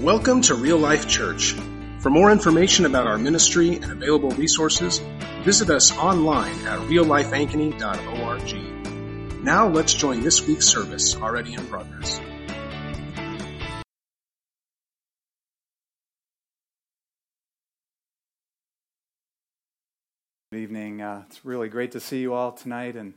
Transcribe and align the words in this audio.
Welcome 0.00 0.40
to 0.42 0.54
Real 0.54 0.78
Life 0.78 1.06
Church. 1.06 1.54
For 1.98 2.08
more 2.08 2.32
information 2.32 2.86
about 2.86 3.06
our 3.06 3.18
ministry 3.18 3.74
and 3.74 3.92
available 3.92 4.30
resources, 4.30 5.02
visit 5.42 5.68
us 5.68 5.94
online 5.94 6.54
at 6.66 6.78
reallifeankeny.org. 6.88 9.44
Now 9.44 9.68
let's 9.68 9.92
join 9.92 10.22
this 10.22 10.46
week's 10.46 10.66
service 10.66 11.14
already 11.16 11.52
in 11.52 11.66
progress. 11.66 12.18
Good 20.50 20.60
evening. 20.60 21.02
Uh, 21.02 21.24
it's 21.28 21.44
really 21.44 21.68
great 21.68 21.92
to 21.92 22.00
see 22.00 22.20
you 22.20 22.32
all 22.32 22.52
tonight, 22.52 22.96
and 22.96 23.12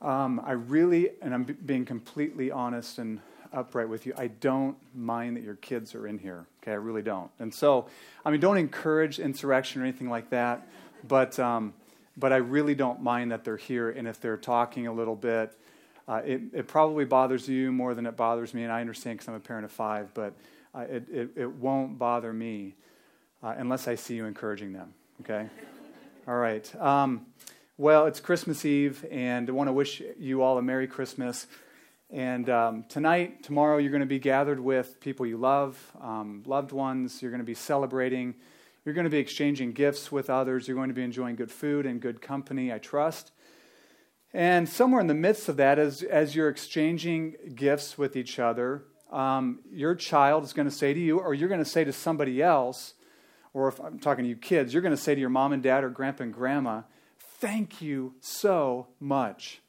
um, 0.00 0.40
I 0.42 0.52
really, 0.52 1.10
and 1.20 1.34
I'm 1.34 1.44
b- 1.44 1.52
being 1.52 1.84
completely 1.84 2.50
honest 2.50 2.98
and 2.98 3.20
upright 3.54 3.88
with 3.88 4.06
you. 4.06 4.14
I 4.16 4.26
don't 4.26 4.76
mind 4.94 5.36
that 5.36 5.42
your 5.42 5.54
kids 5.56 5.94
are 5.94 6.06
in 6.06 6.18
here. 6.18 6.46
Okay, 6.62 6.72
I 6.72 6.76
really 6.76 7.02
don't. 7.02 7.30
And 7.38 7.52
so, 7.52 7.86
I 8.24 8.30
mean, 8.30 8.40
don't 8.40 8.58
encourage 8.58 9.18
insurrection 9.18 9.80
or 9.80 9.84
anything 9.84 10.10
like 10.10 10.30
that, 10.30 10.66
but 11.06 11.38
um, 11.38 11.74
but 12.16 12.32
I 12.32 12.36
really 12.36 12.74
don't 12.74 13.02
mind 13.02 13.32
that 13.32 13.44
they're 13.44 13.56
here. 13.56 13.90
And 13.90 14.06
if 14.06 14.20
they're 14.20 14.36
talking 14.36 14.86
a 14.86 14.92
little 14.92 15.16
bit, 15.16 15.56
uh, 16.08 16.22
it 16.24 16.42
it 16.52 16.68
probably 16.68 17.04
bothers 17.04 17.48
you 17.48 17.72
more 17.72 17.94
than 17.94 18.06
it 18.06 18.16
bothers 18.16 18.54
me. 18.54 18.64
And 18.64 18.72
I 18.72 18.80
understand 18.80 19.18
because 19.18 19.28
I'm 19.28 19.34
a 19.34 19.40
parent 19.40 19.64
of 19.64 19.72
five, 19.72 20.12
but 20.14 20.34
uh, 20.74 20.80
it, 20.80 21.04
it 21.10 21.30
it 21.36 21.50
won't 21.50 21.98
bother 21.98 22.32
me 22.32 22.74
uh, 23.42 23.54
unless 23.56 23.88
I 23.88 23.94
see 23.94 24.16
you 24.16 24.26
encouraging 24.26 24.72
them. 24.72 24.94
Okay. 25.20 25.46
All 26.26 26.36
right. 26.36 26.74
Um, 26.80 27.26
well, 27.76 28.06
it's 28.06 28.20
Christmas 28.20 28.64
Eve, 28.64 29.04
and 29.10 29.48
I 29.48 29.52
want 29.52 29.68
to 29.68 29.72
wish 29.72 30.00
you 30.18 30.42
all 30.42 30.58
a 30.58 30.62
Merry 30.62 30.86
Christmas. 30.86 31.46
And 32.14 32.48
um, 32.48 32.84
tonight, 32.88 33.42
tomorrow, 33.42 33.78
you're 33.78 33.90
going 33.90 33.98
to 33.98 34.06
be 34.06 34.20
gathered 34.20 34.60
with 34.60 35.00
people 35.00 35.26
you 35.26 35.36
love, 35.36 35.76
um, 36.00 36.44
loved 36.46 36.70
ones. 36.70 37.20
You're 37.20 37.32
going 37.32 37.40
to 37.40 37.44
be 37.44 37.54
celebrating. 37.54 38.36
You're 38.84 38.94
going 38.94 39.02
to 39.02 39.10
be 39.10 39.18
exchanging 39.18 39.72
gifts 39.72 40.12
with 40.12 40.30
others. 40.30 40.68
You're 40.68 40.76
going 40.76 40.90
to 40.90 40.94
be 40.94 41.02
enjoying 41.02 41.34
good 41.34 41.50
food 41.50 41.86
and 41.86 42.00
good 42.00 42.22
company, 42.22 42.72
I 42.72 42.78
trust. 42.78 43.32
And 44.32 44.68
somewhere 44.68 45.00
in 45.00 45.08
the 45.08 45.14
midst 45.14 45.48
of 45.48 45.56
that, 45.56 45.80
as, 45.80 46.04
as 46.04 46.36
you're 46.36 46.48
exchanging 46.48 47.34
gifts 47.52 47.98
with 47.98 48.14
each 48.14 48.38
other, 48.38 48.84
um, 49.10 49.58
your 49.72 49.96
child 49.96 50.44
is 50.44 50.52
going 50.52 50.68
to 50.68 50.74
say 50.74 50.94
to 50.94 51.00
you, 51.00 51.18
or 51.18 51.34
you're 51.34 51.48
going 51.48 51.64
to 51.64 51.68
say 51.68 51.82
to 51.82 51.92
somebody 51.92 52.40
else, 52.40 52.94
or 53.52 53.66
if 53.66 53.80
I'm 53.80 53.98
talking 53.98 54.22
to 54.22 54.28
you 54.28 54.36
kids, 54.36 54.72
you're 54.72 54.82
going 54.82 54.94
to 54.94 55.02
say 55.02 55.16
to 55.16 55.20
your 55.20 55.30
mom 55.30 55.52
and 55.52 55.64
dad 55.64 55.82
or 55.82 55.90
grandpa 55.90 56.22
and 56.22 56.32
grandma, 56.32 56.82
Thank 57.40 57.82
you 57.82 58.14
so 58.20 58.86
much. 59.00 59.60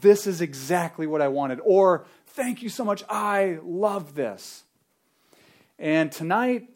This 0.00 0.26
is 0.26 0.40
exactly 0.40 1.06
what 1.06 1.20
I 1.20 1.28
wanted. 1.28 1.60
Or, 1.62 2.06
thank 2.28 2.62
you 2.62 2.70
so 2.70 2.82
much. 2.82 3.04
I 3.10 3.58
love 3.62 4.14
this. 4.14 4.64
And 5.78 6.10
tonight, 6.10 6.70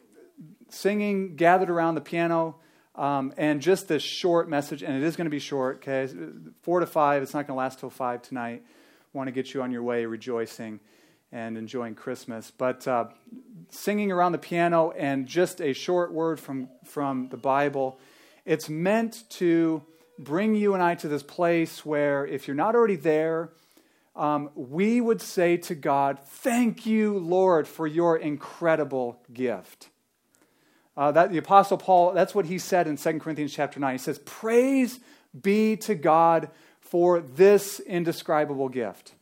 singing 0.69 1.35
gathered 1.35 1.71
around 1.71 1.95
the 1.95 2.01
piano, 2.01 2.57
um, 2.93 3.33
and 3.37 3.61
just 3.61 3.87
this 3.87 4.03
short 4.03 4.49
message, 4.49 4.83
and 4.83 4.95
it 4.95 5.03
is 5.03 5.15
going 5.15 5.25
to 5.25 5.31
be 5.31 5.39
short, 5.39 5.77
okay? 5.77 6.11
Four 6.61 6.79
to 6.79 6.85
five, 6.85 7.23
it's 7.23 7.33
not 7.33 7.47
going 7.47 7.55
to 7.55 7.59
last 7.59 7.79
till 7.79 7.89
five 7.89 8.21
tonight. 8.21 8.63
Want 9.13 9.27
to 9.27 9.31
get 9.31 9.53
you 9.53 9.63
on 9.63 9.71
your 9.71 9.83
way 9.83 10.05
rejoicing 10.05 10.79
and 11.31 11.57
enjoying 11.57 11.95
Christmas. 11.95 12.51
But 12.55 12.87
uh, 12.87 13.05
singing 13.69 14.11
around 14.11 14.31
the 14.33 14.37
piano 14.37 14.91
and 14.91 15.25
just 15.25 15.59
a 15.59 15.73
short 15.73 16.11
word 16.11 16.39
from, 16.39 16.69
from 16.83 17.29
the 17.29 17.37
Bible, 17.37 17.99
it's 18.45 18.69
meant 18.69 19.23
to 19.31 19.83
bring 20.17 20.55
you 20.55 20.73
and 20.73 20.83
I 20.83 20.95
to 20.95 21.07
this 21.07 21.23
place 21.23 21.85
where, 21.85 22.25
if 22.25 22.47
you're 22.47 22.55
not 22.55 22.75
already 22.75 22.95
there, 22.95 23.51
um, 24.15 24.49
we 24.55 24.99
would 24.99 25.21
say 25.21 25.57
to 25.57 25.75
God, 25.75 26.19
Thank 26.19 26.85
you, 26.85 27.19
Lord, 27.19 27.67
for 27.67 27.85
your 27.87 28.17
incredible 28.17 29.21
gift. 29.33 29.89
Uh, 30.95 31.11
that 31.11 31.31
the 31.31 31.37
apostle 31.37 31.77
paul 31.77 32.11
that's 32.13 32.33
what 32.33 32.47
he 32.47 32.57
said 32.57 32.87
in 32.87 32.97
2 32.97 33.19
corinthians 33.19 33.53
chapter 33.53 33.79
9 33.79 33.93
he 33.93 33.99
says 33.99 34.17
praise 34.25 34.99
be 35.39 35.77
to 35.77 35.93
god 35.93 36.49
for 36.87 37.19
this 37.19 37.79
indescribable 37.81 38.69
gift. 38.69 39.13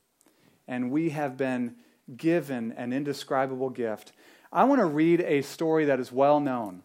And 0.67 0.91
we 0.91 1.09
have 1.11 1.35
been 1.35 1.75
given 2.15 2.71
an 2.73 2.93
indescribable 2.93 3.69
gift. 3.69 4.11
I 4.51 4.63
want 4.65 4.79
to 4.79 4.85
read 4.85 5.21
a 5.21 5.41
story 5.41 5.85
that 5.85 5.99
is 5.99 6.11
well 6.11 6.39
known. 6.39 6.83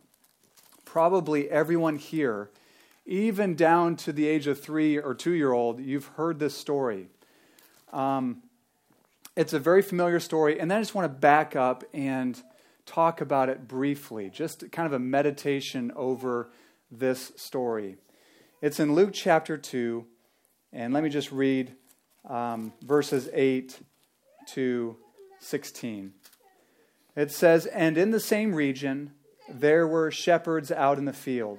Probably 0.84 1.50
everyone 1.50 1.96
here 1.96 2.50
even 3.10 3.56
down 3.56 3.96
to 3.96 4.12
the 4.12 4.28
age 4.28 4.46
of 4.46 4.60
three 4.60 4.96
or 4.96 5.14
two 5.14 5.32
year 5.32 5.52
old, 5.52 5.80
you've 5.80 6.06
heard 6.06 6.38
this 6.38 6.56
story. 6.56 7.08
Um, 7.92 8.42
it's 9.36 9.52
a 9.52 9.58
very 9.58 9.82
familiar 9.82 10.20
story, 10.20 10.60
and 10.60 10.72
I 10.72 10.78
just 10.78 10.94
want 10.94 11.12
to 11.12 11.18
back 11.18 11.56
up 11.56 11.82
and 11.92 12.40
talk 12.86 13.20
about 13.20 13.48
it 13.48 13.66
briefly, 13.66 14.30
just 14.30 14.70
kind 14.70 14.86
of 14.86 14.92
a 14.92 15.00
meditation 15.00 15.90
over 15.96 16.50
this 16.90 17.32
story. 17.36 17.96
It's 18.62 18.78
in 18.78 18.94
Luke 18.94 19.10
chapter 19.12 19.56
2, 19.56 20.06
and 20.72 20.94
let 20.94 21.02
me 21.02 21.10
just 21.10 21.32
read 21.32 21.74
um, 22.28 22.72
verses 22.80 23.28
8 23.32 23.76
to 24.50 24.96
16. 25.40 26.12
It 27.16 27.32
says, 27.32 27.66
And 27.66 27.98
in 27.98 28.12
the 28.12 28.20
same 28.20 28.54
region 28.54 29.12
there 29.48 29.84
were 29.84 30.12
shepherds 30.12 30.70
out 30.70 30.96
in 30.96 31.06
the 31.06 31.12
field 31.12 31.58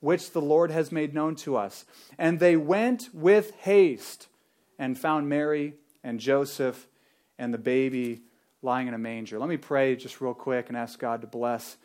which 0.00 0.32
the 0.32 0.40
Lord 0.40 0.70
has 0.70 0.92
made 0.92 1.14
known 1.14 1.34
to 1.36 1.56
us. 1.56 1.84
And 2.18 2.38
they 2.38 2.56
went 2.56 3.08
with 3.12 3.54
haste 3.56 4.28
and 4.78 4.98
found 4.98 5.28
Mary 5.28 5.74
and 6.04 6.20
Joseph 6.20 6.86
and 7.38 7.52
the 7.52 7.58
baby 7.58 8.22
lying 8.62 8.88
in 8.88 8.94
a 8.94 8.98
manger. 8.98 9.38
Let 9.38 9.48
me 9.48 9.56
pray 9.56 9.96
just 9.96 10.20
real 10.20 10.34
quick 10.34 10.68
and 10.68 10.76
ask 10.76 10.98
God 10.98 11.20
to 11.20 11.26
bless 11.26 11.76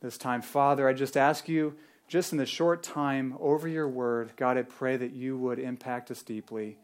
this 0.00 0.18
time. 0.18 0.42
Father, 0.42 0.88
I 0.88 0.92
just 0.92 1.16
ask 1.16 1.48
you, 1.48 1.74
just 2.06 2.32
in 2.32 2.38
the 2.38 2.46
short 2.46 2.82
time 2.82 3.36
over 3.38 3.68
your 3.68 3.88
word, 3.88 4.32
God, 4.36 4.56
I 4.56 4.62
pray 4.62 4.96
that 4.96 5.12
you 5.12 5.36
would 5.36 5.58
impact 5.58 6.10
us 6.10 6.22
deeply 6.22 6.78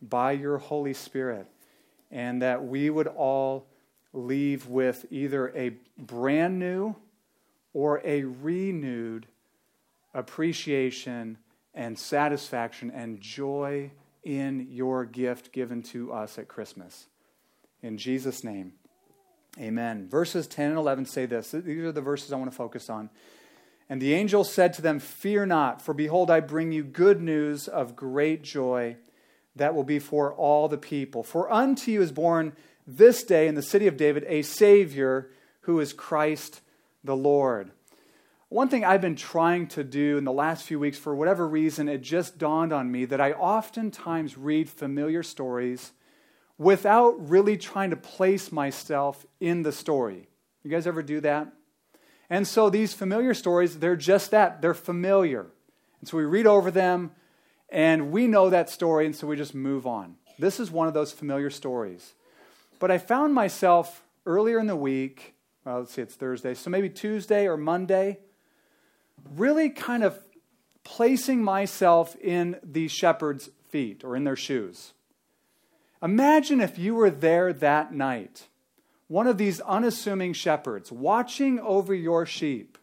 by 0.00 0.32
your 0.32 0.58
Holy 0.58 0.94
Spirit 0.94 1.46
and 2.10 2.42
that 2.42 2.64
we 2.64 2.90
would 2.90 3.06
all 3.06 3.66
leave 4.12 4.66
with 4.66 5.06
either 5.10 5.48
a 5.56 5.72
brand 5.98 6.58
new 6.58 6.96
or 7.72 8.00
a 8.04 8.24
renewed 8.24 9.26
appreciation 10.14 11.38
and 11.74 11.98
satisfaction 11.98 12.90
and 12.90 13.20
joy 13.20 13.90
in 14.22 14.66
your 14.70 15.04
gift 15.04 15.52
given 15.52 15.82
to 15.82 16.12
us 16.12 16.38
at 16.38 16.48
Christmas. 16.48 17.06
In 17.82 17.96
Jesus' 17.96 18.44
name, 18.44 18.72
amen. 19.58 20.08
Verses 20.08 20.46
10 20.46 20.70
and 20.70 20.78
11 20.78 21.06
say 21.06 21.26
this. 21.26 21.52
These 21.52 21.84
are 21.84 21.92
the 21.92 22.00
verses 22.00 22.32
I 22.32 22.36
want 22.36 22.50
to 22.50 22.56
focus 22.56 22.90
on. 22.90 23.10
And 23.88 24.00
the 24.00 24.14
angel 24.14 24.44
said 24.44 24.72
to 24.74 24.82
them, 24.82 25.00
Fear 25.00 25.46
not, 25.46 25.82
for 25.82 25.94
behold, 25.94 26.30
I 26.30 26.40
bring 26.40 26.70
you 26.70 26.84
good 26.84 27.20
news 27.20 27.66
of 27.66 27.96
great 27.96 28.42
joy 28.42 28.96
that 29.56 29.74
will 29.74 29.84
be 29.84 29.98
for 29.98 30.32
all 30.32 30.68
the 30.68 30.78
people. 30.78 31.22
For 31.22 31.52
unto 31.52 31.90
you 31.90 32.02
is 32.02 32.12
born 32.12 32.54
this 32.86 33.24
day 33.24 33.48
in 33.48 33.54
the 33.54 33.62
city 33.62 33.86
of 33.86 33.96
David 33.96 34.24
a 34.28 34.42
Savior 34.42 35.30
who 35.62 35.80
is 35.80 35.92
Christ 35.92 36.60
the 37.02 37.16
Lord. 37.16 37.72
One 38.50 38.68
thing 38.68 38.84
I've 38.84 39.00
been 39.00 39.14
trying 39.14 39.68
to 39.68 39.84
do 39.84 40.18
in 40.18 40.24
the 40.24 40.32
last 40.32 40.64
few 40.64 40.80
weeks, 40.80 40.98
for 40.98 41.14
whatever 41.14 41.46
reason, 41.46 41.88
it 41.88 42.02
just 42.02 42.36
dawned 42.36 42.72
on 42.72 42.90
me 42.90 43.04
that 43.04 43.20
I 43.20 43.30
oftentimes 43.30 44.36
read 44.36 44.68
familiar 44.68 45.22
stories 45.22 45.92
without 46.58 47.30
really 47.30 47.56
trying 47.56 47.90
to 47.90 47.96
place 47.96 48.50
myself 48.50 49.24
in 49.38 49.62
the 49.62 49.70
story. 49.70 50.26
You 50.64 50.70
guys 50.70 50.88
ever 50.88 51.00
do 51.00 51.20
that? 51.20 51.52
And 52.28 52.44
so 52.44 52.68
these 52.68 52.92
familiar 52.92 53.34
stories, 53.34 53.78
they're 53.78 53.94
just 53.94 54.32
that. 54.32 54.60
They're 54.60 54.74
familiar. 54.74 55.46
And 56.00 56.08
so 56.08 56.16
we 56.16 56.24
read 56.24 56.48
over 56.48 56.72
them 56.72 57.12
and 57.68 58.10
we 58.10 58.26
know 58.26 58.50
that 58.50 58.68
story, 58.68 59.06
and 59.06 59.14
so 59.14 59.28
we 59.28 59.36
just 59.36 59.54
move 59.54 59.86
on. 59.86 60.16
This 60.40 60.58
is 60.58 60.72
one 60.72 60.88
of 60.88 60.94
those 60.94 61.12
familiar 61.12 61.50
stories. 61.50 62.14
But 62.80 62.90
I 62.90 62.98
found 62.98 63.32
myself 63.32 64.02
earlier 64.26 64.58
in 64.58 64.66
the 64.66 64.74
week, 64.74 65.36
well, 65.64 65.78
let's 65.78 65.92
see, 65.92 66.02
it's 66.02 66.16
Thursday, 66.16 66.54
so 66.54 66.68
maybe 66.68 66.90
Tuesday 66.90 67.46
or 67.46 67.56
Monday, 67.56 68.18
really 69.34 69.70
kind 69.70 70.02
of 70.02 70.18
placing 70.84 71.42
myself 71.42 72.16
in 72.16 72.58
these 72.62 72.92
shepherds' 72.92 73.50
feet 73.68 74.02
or 74.04 74.16
in 74.16 74.24
their 74.24 74.36
shoes. 74.36 74.92
Imagine 76.02 76.60
if 76.60 76.78
you 76.78 76.94
were 76.94 77.10
there 77.10 77.52
that 77.52 77.92
night, 77.92 78.48
one 79.06 79.26
of 79.26 79.38
these 79.38 79.60
unassuming 79.60 80.32
shepherds, 80.32 80.90
watching 80.90 81.60
over 81.60 81.94
your 81.94 82.24
sheep. 82.24 82.78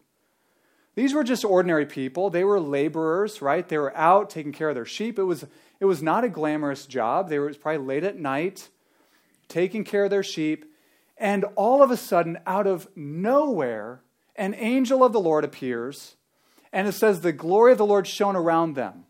These 0.94 1.14
were 1.14 1.24
just 1.24 1.44
ordinary 1.44 1.86
people. 1.86 2.30
They 2.30 2.44
were 2.44 2.60
laborers, 2.60 3.40
right? 3.40 3.68
They 3.68 3.78
were 3.78 3.96
out 3.96 4.30
taking 4.30 4.52
care 4.52 4.68
of 4.68 4.74
their 4.74 4.84
sheep. 4.84 5.18
It 5.18 5.24
was, 5.24 5.46
it 5.80 5.84
was 5.84 6.02
not 6.02 6.24
a 6.24 6.28
glamorous 6.28 6.86
job. 6.86 7.28
They 7.28 7.38
were 7.38 7.52
probably 7.54 7.86
late 7.86 8.04
at 8.04 8.18
night 8.18 8.68
taking 9.48 9.84
care 9.84 10.04
of 10.04 10.10
their 10.10 10.22
sheep. 10.22 10.64
And 11.16 11.44
all 11.56 11.82
of 11.82 11.90
a 11.90 11.96
sudden, 11.96 12.38
out 12.46 12.66
of 12.66 12.88
nowhere, 12.94 14.02
an 14.36 14.54
angel 14.54 15.02
of 15.02 15.12
the 15.12 15.20
Lord 15.20 15.44
appears. 15.44 16.16
And 16.72 16.86
it 16.88 16.92
says, 16.92 17.20
The 17.20 17.32
glory 17.32 17.72
of 17.72 17.78
the 17.78 17.86
Lord 17.86 18.06
shone 18.06 18.36
around 18.36 18.74
them. 18.74 19.04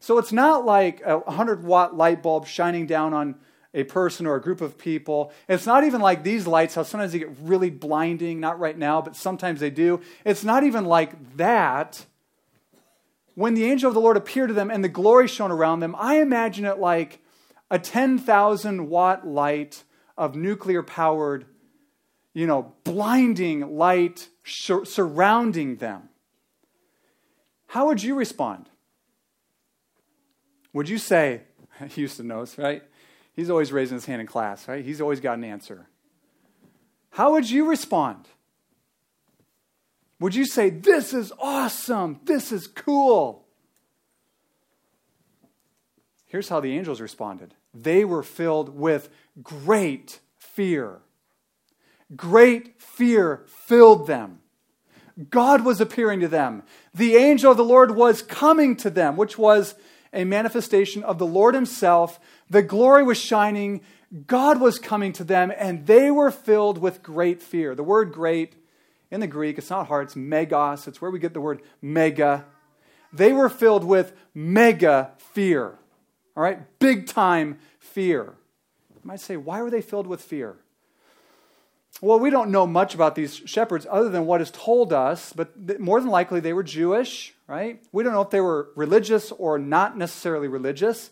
So 0.00 0.18
it's 0.18 0.32
not 0.32 0.64
like 0.64 1.02
a 1.04 1.18
100 1.18 1.64
watt 1.64 1.96
light 1.96 2.22
bulb 2.22 2.46
shining 2.46 2.86
down 2.86 3.14
on 3.14 3.36
a 3.74 3.84
person 3.84 4.26
or 4.26 4.36
a 4.36 4.40
group 4.40 4.60
of 4.60 4.78
people. 4.78 5.32
It's 5.48 5.66
not 5.66 5.84
even 5.84 6.00
like 6.00 6.22
these 6.22 6.46
lights, 6.46 6.74
how 6.74 6.82
sometimes 6.82 7.12
they 7.12 7.18
get 7.18 7.36
really 7.42 7.70
blinding, 7.70 8.40
not 8.40 8.58
right 8.58 8.76
now, 8.76 9.02
but 9.02 9.16
sometimes 9.16 9.60
they 9.60 9.70
do. 9.70 10.00
It's 10.24 10.44
not 10.44 10.64
even 10.64 10.86
like 10.86 11.36
that. 11.36 12.06
When 13.34 13.54
the 13.54 13.66
angel 13.66 13.88
of 13.88 13.94
the 13.94 14.00
Lord 14.00 14.16
appeared 14.16 14.48
to 14.48 14.54
them 14.54 14.70
and 14.70 14.82
the 14.82 14.88
glory 14.88 15.28
shone 15.28 15.52
around 15.52 15.80
them, 15.80 15.94
I 15.98 16.20
imagine 16.20 16.64
it 16.64 16.78
like 16.78 17.20
a 17.70 17.78
10,000 17.78 18.88
watt 18.88 19.26
light 19.26 19.84
of 20.16 20.34
nuclear 20.34 20.82
powered, 20.82 21.44
you 22.32 22.46
know, 22.46 22.72
blinding 22.84 23.76
light 23.76 24.30
surrounding 24.44 25.76
them. 25.76 26.08
How 27.66 27.86
would 27.86 28.02
you 28.02 28.14
respond? 28.14 28.68
Would 30.72 30.88
you 30.88 30.98
say, 30.98 31.42
Houston 31.90 32.28
knows, 32.28 32.56
right? 32.58 32.82
He's 33.34 33.50
always 33.50 33.72
raising 33.72 33.96
his 33.96 34.06
hand 34.06 34.20
in 34.20 34.26
class, 34.26 34.66
right? 34.68 34.84
He's 34.84 35.00
always 35.00 35.20
got 35.20 35.38
an 35.38 35.44
answer. 35.44 35.88
How 37.10 37.32
would 37.32 37.48
you 37.50 37.68
respond? 37.68 38.28
Would 40.20 40.34
you 40.34 40.46
say, 40.46 40.70
This 40.70 41.12
is 41.12 41.32
awesome, 41.38 42.20
this 42.24 42.52
is 42.52 42.66
cool? 42.66 43.46
Here's 46.26 46.48
how 46.48 46.60
the 46.60 46.76
angels 46.76 47.00
responded 47.00 47.54
they 47.72 48.04
were 48.04 48.22
filled 48.22 48.70
with 48.70 49.10
great 49.42 50.20
fear. 50.36 51.00
Great 52.14 52.80
fear 52.80 53.44
filled 53.46 54.06
them. 54.06 54.40
God 55.30 55.64
was 55.64 55.80
appearing 55.80 56.20
to 56.20 56.28
them. 56.28 56.62
The 56.94 57.16
angel 57.16 57.50
of 57.50 57.56
the 57.56 57.64
Lord 57.64 57.96
was 57.96 58.20
coming 58.22 58.76
to 58.76 58.90
them, 58.90 59.16
which 59.16 59.38
was 59.38 59.74
a 60.12 60.24
manifestation 60.24 61.02
of 61.02 61.18
the 61.18 61.26
Lord 61.26 61.54
Himself. 61.54 62.20
The 62.50 62.62
glory 62.62 63.02
was 63.02 63.18
shining. 63.18 63.80
God 64.26 64.60
was 64.60 64.78
coming 64.78 65.12
to 65.14 65.24
them, 65.24 65.52
and 65.56 65.86
they 65.86 66.10
were 66.10 66.30
filled 66.30 66.78
with 66.78 67.02
great 67.02 67.42
fear. 67.42 67.74
The 67.74 67.82
word 67.82 68.12
great 68.12 68.54
in 69.10 69.20
the 69.20 69.26
Greek, 69.26 69.56
it's 69.58 69.70
not 69.70 69.86
hard, 69.86 70.06
it's 70.06 70.16
megas. 70.16 70.86
It's 70.86 71.00
where 71.00 71.10
we 71.10 71.18
get 71.18 71.32
the 71.32 71.40
word 71.40 71.62
mega. 71.80 72.44
They 73.12 73.32
were 73.32 73.48
filled 73.48 73.84
with 73.84 74.12
mega 74.34 75.12
fear. 75.18 75.78
All 76.36 76.42
right? 76.42 76.78
Big 76.78 77.06
time 77.06 77.58
fear. 77.78 78.34
You 78.94 79.00
might 79.04 79.20
say, 79.20 79.36
why 79.36 79.62
were 79.62 79.70
they 79.70 79.80
filled 79.80 80.06
with 80.06 80.20
fear? 80.20 80.56
Well, 82.02 82.18
we 82.18 82.28
don't 82.28 82.50
know 82.50 82.66
much 82.66 82.94
about 82.94 83.14
these 83.14 83.36
shepherds 83.46 83.86
other 83.90 84.10
than 84.10 84.26
what 84.26 84.42
is 84.42 84.50
told 84.50 84.92
us, 84.92 85.32
but 85.32 85.80
more 85.80 86.00
than 86.00 86.10
likely 86.10 86.40
they 86.40 86.52
were 86.52 86.62
Jewish, 86.62 87.34
right? 87.46 87.82
We 87.90 88.02
don't 88.02 88.12
know 88.12 88.20
if 88.20 88.30
they 88.30 88.42
were 88.42 88.68
religious 88.76 89.32
or 89.32 89.58
not 89.58 89.96
necessarily 89.96 90.46
religious. 90.46 91.10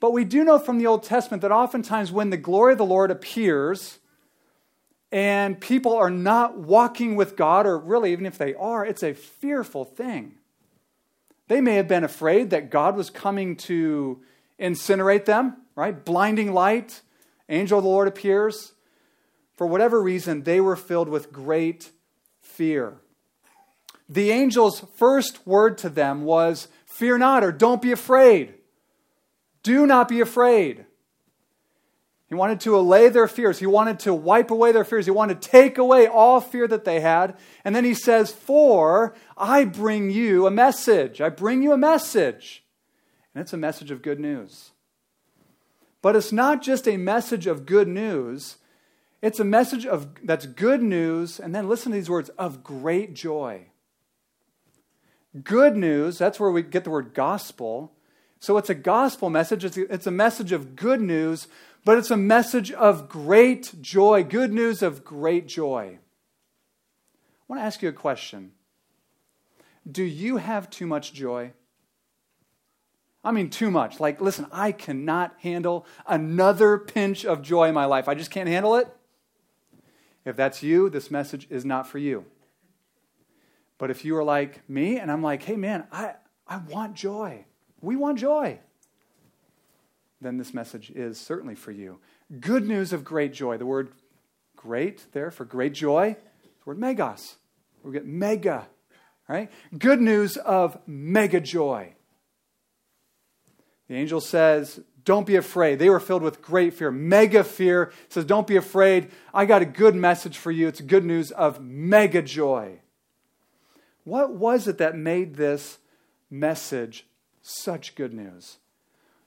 But 0.00 0.12
we 0.12 0.24
do 0.24 0.42
know 0.42 0.58
from 0.58 0.78
the 0.78 0.86
Old 0.86 1.02
Testament 1.02 1.42
that 1.42 1.52
oftentimes 1.52 2.12
when 2.12 2.30
the 2.30 2.36
glory 2.36 2.72
of 2.72 2.78
the 2.78 2.84
Lord 2.84 3.10
appears 3.10 3.98
and 5.12 5.60
people 5.60 5.94
are 5.94 6.10
not 6.10 6.58
walking 6.58 7.14
with 7.14 7.36
God, 7.36 7.66
or 7.66 7.78
really 7.78 8.12
even 8.12 8.26
if 8.26 8.38
they 8.38 8.54
are, 8.54 8.84
it's 8.84 9.02
a 9.02 9.14
fearful 9.14 9.84
thing. 9.84 10.34
They 11.48 11.60
may 11.60 11.76
have 11.76 11.88
been 11.88 12.04
afraid 12.04 12.50
that 12.50 12.70
God 12.70 12.96
was 12.96 13.08
coming 13.08 13.56
to 13.56 14.20
incinerate 14.58 15.26
them, 15.26 15.58
right? 15.76 16.04
Blinding 16.04 16.52
light, 16.52 17.02
angel 17.48 17.78
of 17.78 17.84
the 17.84 17.90
Lord 17.90 18.08
appears. 18.08 18.72
For 19.56 19.66
whatever 19.66 20.00
reason, 20.02 20.42
they 20.42 20.60
were 20.60 20.76
filled 20.76 21.08
with 21.08 21.32
great 21.32 21.90
fear. 22.40 22.98
The 24.08 24.32
angel's 24.32 24.80
first 24.96 25.46
word 25.46 25.78
to 25.78 25.88
them 25.88 26.24
was, 26.24 26.68
Fear 26.84 27.18
not, 27.18 27.42
or 27.42 27.52
don't 27.52 27.82
be 27.82 27.92
afraid. 27.92 28.54
Do 29.62 29.86
not 29.86 30.08
be 30.08 30.20
afraid. 30.20 30.86
He 32.28 32.34
wanted 32.34 32.60
to 32.60 32.76
allay 32.76 33.08
their 33.08 33.28
fears. 33.28 33.58
He 33.58 33.66
wanted 33.66 34.00
to 34.00 34.14
wipe 34.14 34.50
away 34.50 34.72
their 34.72 34.84
fears. 34.84 35.06
He 35.06 35.12
wanted 35.12 35.40
to 35.40 35.48
take 35.48 35.78
away 35.78 36.06
all 36.06 36.40
fear 36.40 36.66
that 36.66 36.84
they 36.84 37.00
had. 37.00 37.36
And 37.64 37.74
then 37.74 37.84
he 37.84 37.94
says, 37.94 38.32
For 38.32 39.14
I 39.36 39.64
bring 39.64 40.10
you 40.10 40.46
a 40.46 40.50
message. 40.50 41.20
I 41.20 41.28
bring 41.28 41.62
you 41.62 41.72
a 41.72 41.78
message. 41.78 42.64
And 43.34 43.42
it's 43.42 43.52
a 43.52 43.58
message 43.58 43.90
of 43.90 44.02
good 44.02 44.18
news. 44.18 44.70
But 46.02 46.16
it's 46.16 46.32
not 46.32 46.62
just 46.62 46.88
a 46.88 46.96
message 46.96 47.46
of 47.46 47.66
good 47.66 47.88
news, 47.88 48.56
it's 49.26 49.40
a 49.40 49.44
message 49.44 49.84
of, 49.84 50.08
that's 50.24 50.46
good 50.46 50.80
news. 50.80 51.40
And 51.40 51.52
then 51.52 51.68
listen 51.68 51.90
to 51.90 51.98
these 51.98 52.08
words 52.08 52.28
of 52.38 52.62
great 52.62 53.12
joy. 53.12 53.66
Good 55.42 55.76
news, 55.76 56.16
that's 56.16 56.38
where 56.38 56.50
we 56.52 56.62
get 56.62 56.84
the 56.84 56.90
word 56.90 57.12
gospel. 57.12 57.92
So 58.38 58.56
it's 58.56 58.70
a 58.70 58.74
gospel 58.74 59.28
message, 59.28 59.64
it's 59.64 59.76
a, 59.76 59.92
it's 59.92 60.06
a 60.06 60.12
message 60.12 60.52
of 60.52 60.76
good 60.76 61.00
news, 61.00 61.48
but 61.84 61.98
it's 61.98 62.12
a 62.12 62.16
message 62.16 62.70
of 62.70 63.08
great 63.08 63.74
joy, 63.80 64.22
good 64.22 64.52
news 64.52 64.80
of 64.80 65.04
great 65.04 65.48
joy. 65.48 65.98
I 65.98 67.44
want 67.48 67.60
to 67.60 67.66
ask 67.66 67.82
you 67.82 67.88
a 67.88 67.92
question 67.92 68.52
Do 69.90 70.04
you 70.04 70.36
have 70.36 70.70
too 70.70 70.86
much 70.86 71.12
joy? 71.12 71.52
I 73.24 73.32
mean, 73.32 73.50
too 73.50 73.72
much. 73.72 73.98
Like, 73.98 74.20
listen, 74.20 74.46
I 74.52 74.70
cannot 74.70 75.34
handle 75.40 75.84
another 76.06 76.78
pinch 76.78 77.24
of 77.26 77.42
joy 77.42 77.66
in 77.66 77.74
my 77.74 77.86
life. 77.86 78.08
I 78.08 78.14
just 78.14 78.30
can't 78.30 78.48
handle 78.48 78.76
it. 78.76 78.95
If 80.26 80.34
that's 80.36 80.62
you, 80.62 80.90
this 80.90 81.10
message 81.10 81.46
is 81.48 81.64
not 81.64 81.86
for 81.86 81.98
you. 81.98 82.26
But 83.78 83.90
if 83.90 84.04
you 84.04 84.16
are 84.16 84.24
like 84.24 84.68
me 84.68 84.98
and 84.98 85.10
I'm 85.10 85.22
like, 85.22 85.42
hey 85.42 85.56
man, 85.56 85.86
I, 85.92 86.14
I 86.48 86.58
want 86.58 86.94
joy, 86.94 87.44
we 87.80 87.94
want 87.94 88.18
joy, 88.18 88.58
then 90.20 90.36
this 90.36 90.52
message 90.52 90.90
is 90.90 91.20
certainly 91.20 91.54
for 91.54 91.70
you. 91.70 92.00
Good 92.40 92.66
news 92.66 92.92
of 92.92 93.04
great 93.04 93.32
joy. 93.32 93.56
The 93.56 93.66
word 93.66 93.92
great 94.56 95.04
there 95.12 95.30
for 95.30 95.44
great 95.44 95.74
joy, 95.74 96.16
the 96.42 96.64
word 96.64 96.78
megas. 96.78 97.36
We 97.84 97.92
get 97.92 98.06
mega, 98.06 98.66
right? 99.28 99.48
Good 99.78 100.00
news 100.00 100.36
of 100.38 100.76
mega 100.86 101.40
joy. 101.40 101.94
The 103.86 103.94
angel 103.94 104.20
says, 104.20 104.80
Don't 105.06 105.26
be 105.26 105.36
afraid. 105.36 105.78
They 105.78 105.88
were 105.88 106.00
filled 106.00 106.22
with 106.22 106.42
great 106.42 106.74
fear, 106.74 106.90
mega 106.90 107.44
fear. 107.44 107.92
says, 108.08 108.24
Don't 108.24 108.46
be 108.46 108.56
afraid. 108.56 109.12
I 109.32 109.46
got 109.46 109.62
a 109.62 109.66
good 109.66 109.94
message 109.94 110.36
for 110.36 110.50
you. 110.50 110.66
It's 110.66 110.80
good 110.80 111.04
news 111.04 111.30
of 111.30 111.60
mega 111.60 112.20
joy. 112.20 112.80
What 114.02 114.32
was 114.32 114.66
it 114.66 114.78
that 114.78 114.96
made 114.96 115.36
this 115.36 115.78
message 116.28 117.06
such 117.40 117.94
good 117.94 118.12
news? 118.12 118.56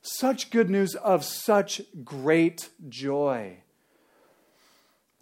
Such 0.02 0.52
good 0.52 0.70
news 0.70 0.96
of 0.96 1.24
such 1.24 1.82
great 2.04 2.70
joy. 2.90 3.60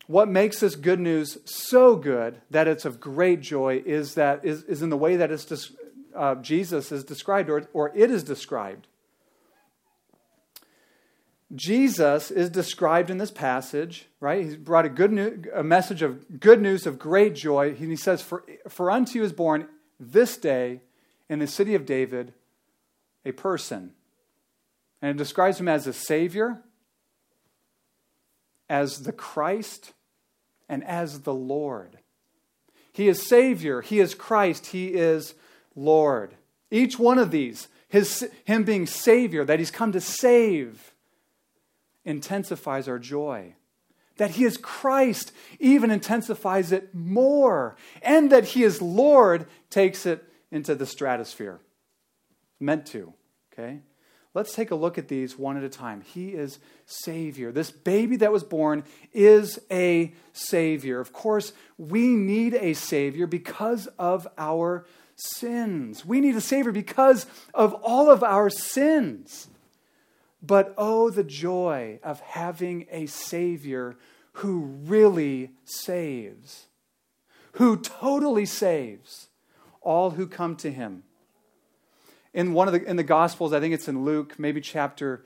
What 0.07 0.27
makes 0.27 0.59
this 0.59 0.75
good 0.75 0.99
news 0.99 1.37
so 1.45 1.95
good 1.95 2.41
that 2.49 2.67
it's 2.67 2.85
of 2.85 2.99
great 2.99 3.41
joy 3.41 3.83
is 3.85 4.15
that 4.15 4.43
is, 4.43 4.63
is 4.63 4.81
in 4.81 4.89
the 4.89 4.97
way 4.97 5.17
that 5.17 5.31
it's 5.31 5.71
uh, 6.15 6.35
Jesus 6.35 6.91
is 6.91 7.03
described 7.03 7.47
or, 7.47 7.69
or 7.73 7.91
it 7.95 8.09
is 8.09 8.23
described. 8.23 8.87
Jesus 11.55 12.29
is 12.29 12.49
described 12.49 13.09
in 13.09 13.17
this 13.17 13.31
passage, 13.31 14.07
right? 14.19 14.43
He's 14.43 14.57
brought 14.57 14.85
a 14.85 14.89
good 14.89 15.11
new, 15.11 15.43
a 15.53 15.63
message 15.63 16.01
of 16.01 16.39
good 16.39 16.61
news 16.61 16.85
of 16.85 16.99
great 16.99 17.35
joy. 17.35 17.73
He 17.73 17.95
says, 17.95 18.21
for, 18.21 18.43
for 18.67 18.91
unto 18.91 19.19
you 19.19 19.23
is 19.23 19.31
born 19.31 19.67
this 19.99 20.37
day 20.37 20.81
in 21.29 21.39
the 21.39 21.47
city 21.47 21.73
of 21.73 21.85
David 21.85 22.33
a 23.25 23.31
person. 23.31 23.93
And 25.01 25.11
it 25.11 25.17
describes 25.17 25.59
him 25.59 25.67
as 25.67 25.87
a 25.87 25.93
Savior, 25.93 26.63
as 28.69 29.03
the 29.03 29.13
Christ, 29.13 29.93
and 30.67 30.83
as 30.83 31.21
the 31.21 31.33
Lord. 31.33 31.99
He 32.91 33.07
is 33.07 33.27
Savior. 33.27 33.81
He 33.81 33.99
is 33.99 34.15
Christ. 34.15 34.67
He 34.67 34.87
is 34.87 35.35
Lord. 35.75 36.35
Each 36.71 36.97
one 36.99 37.19
of 37.19 37.31
these, 37.31 37.67
his, 37.87 38.29
Him 38.43 38.63
being 38.63 38.87
Savior, 38.87 39.45
that 39.45 39.59
He's 39.59 39.71
come 39.71 39.91
to 39.91 40.01
save, 40.01 40.93
intensifies 42.07 42.87
our 42.87 42.97
joy. 42.97 43.53
That 44.15 44.31
He 44.31 44.45
is 44.45 44.57
Christ 44.57 45.31
even 45.59 45.91
intensifies 45.91 46.71
it 46.71 46.95
more. 46.95 47.75
And 48.01 48.31
that 48.31 48.45
He 48.45 48.63
is 48.63 48.81
Lord 48.81 49.45
takes 49.69 50.07
it 50.07 50.23
into 50.49 50.73
the 50.73 50.87
stratosphere. 50.87 51.59
Meant 52.59 52.87
to, 52.87 53.13
okay? 53.53 53.81
Let's 54.33 54.53
take 54.53 54.71
a 54.71 54.75
look 54.75 54.97
at 54.97 55.07
these 55.07 55.37
one 55.37 55.57
at 55.57 55.63
a 55.63 55.69
time. 55.69 56.01
He 56.01 56.29
is 56.29 56.59
Savior. 56.85 57.51
This 57.51 57.71
baby 57.71 58.15
that 58.17 58.31
was 58.31 58.43
born 58.43 58.83
is 59.13 59.59
a 59.69 60.13
Savior. 60.31 60.99
Of 60.99 61.11
course, 61.11 61.53
we 61.77 62.09
need 62.09 62.53
a 62.53 62.73
Savior 62.73 63.27
because 63.27 63.87
of 63.99 64.27
our 64.37 64.85
sins. 65.15 66.05
We 66.05 66.21
need 66.21 66.35
a 66.35 66.41
Savior 66.41 66.71
because 66.71 67.25
of 67.53 67.73
all 67.75 68.09
of 68.09 68.23
our 68.23 68.49
sins. 68.49 69.47
But 70.47 70.73
oh, 70.77 71.09
the 71.09 71.25
joy 71.25 71.99
of 72.03 72.21
having 72.21 72.87
a 72.89 73.05
Savior 73.05 73.97
who 74.33 74.59
really 74.85 75.51
saves, 75.65 76.67
who 77.53 77.77
totally 77.77 78.45
saves 78.45 79.27
all 79.81 80.11
who 80.11 80.25
come 80.25 80.55
to 80.57 80.71
Him. 80.71 81.03
In 82.33 82.53
one 82.53 82.67
of 82.67 82.73
the 82.73 82.83
in 82.83 82.95
the 82.95 83.03
Gospels, 83.03 83.51
I 83.51 83.59
think 83.59 83.73
it's 83.73 83.89
in 83.89 84.05
Luke, 84.05 84.39
maybe 84.39 84.61
chapter 84.61 85.25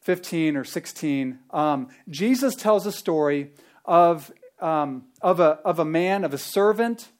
15 0.00 0.56
or 0.56 0.64
16, 0.64 1.38
um, 1.50 1.88
Jesus 2.08 2.54
tells 2.54 2.86
a 2.86 2.92
story 2.92 3.50
of, 3.84 4.32
um, 4.58 5.04
of, 5.20 5.40
a, 5.40 5.58
of 5.64 5.78
a 5.78 5.84
man, 5.84 6.24
of 6.24 6.32
a 6.32 6.38
servant 6.38 7.10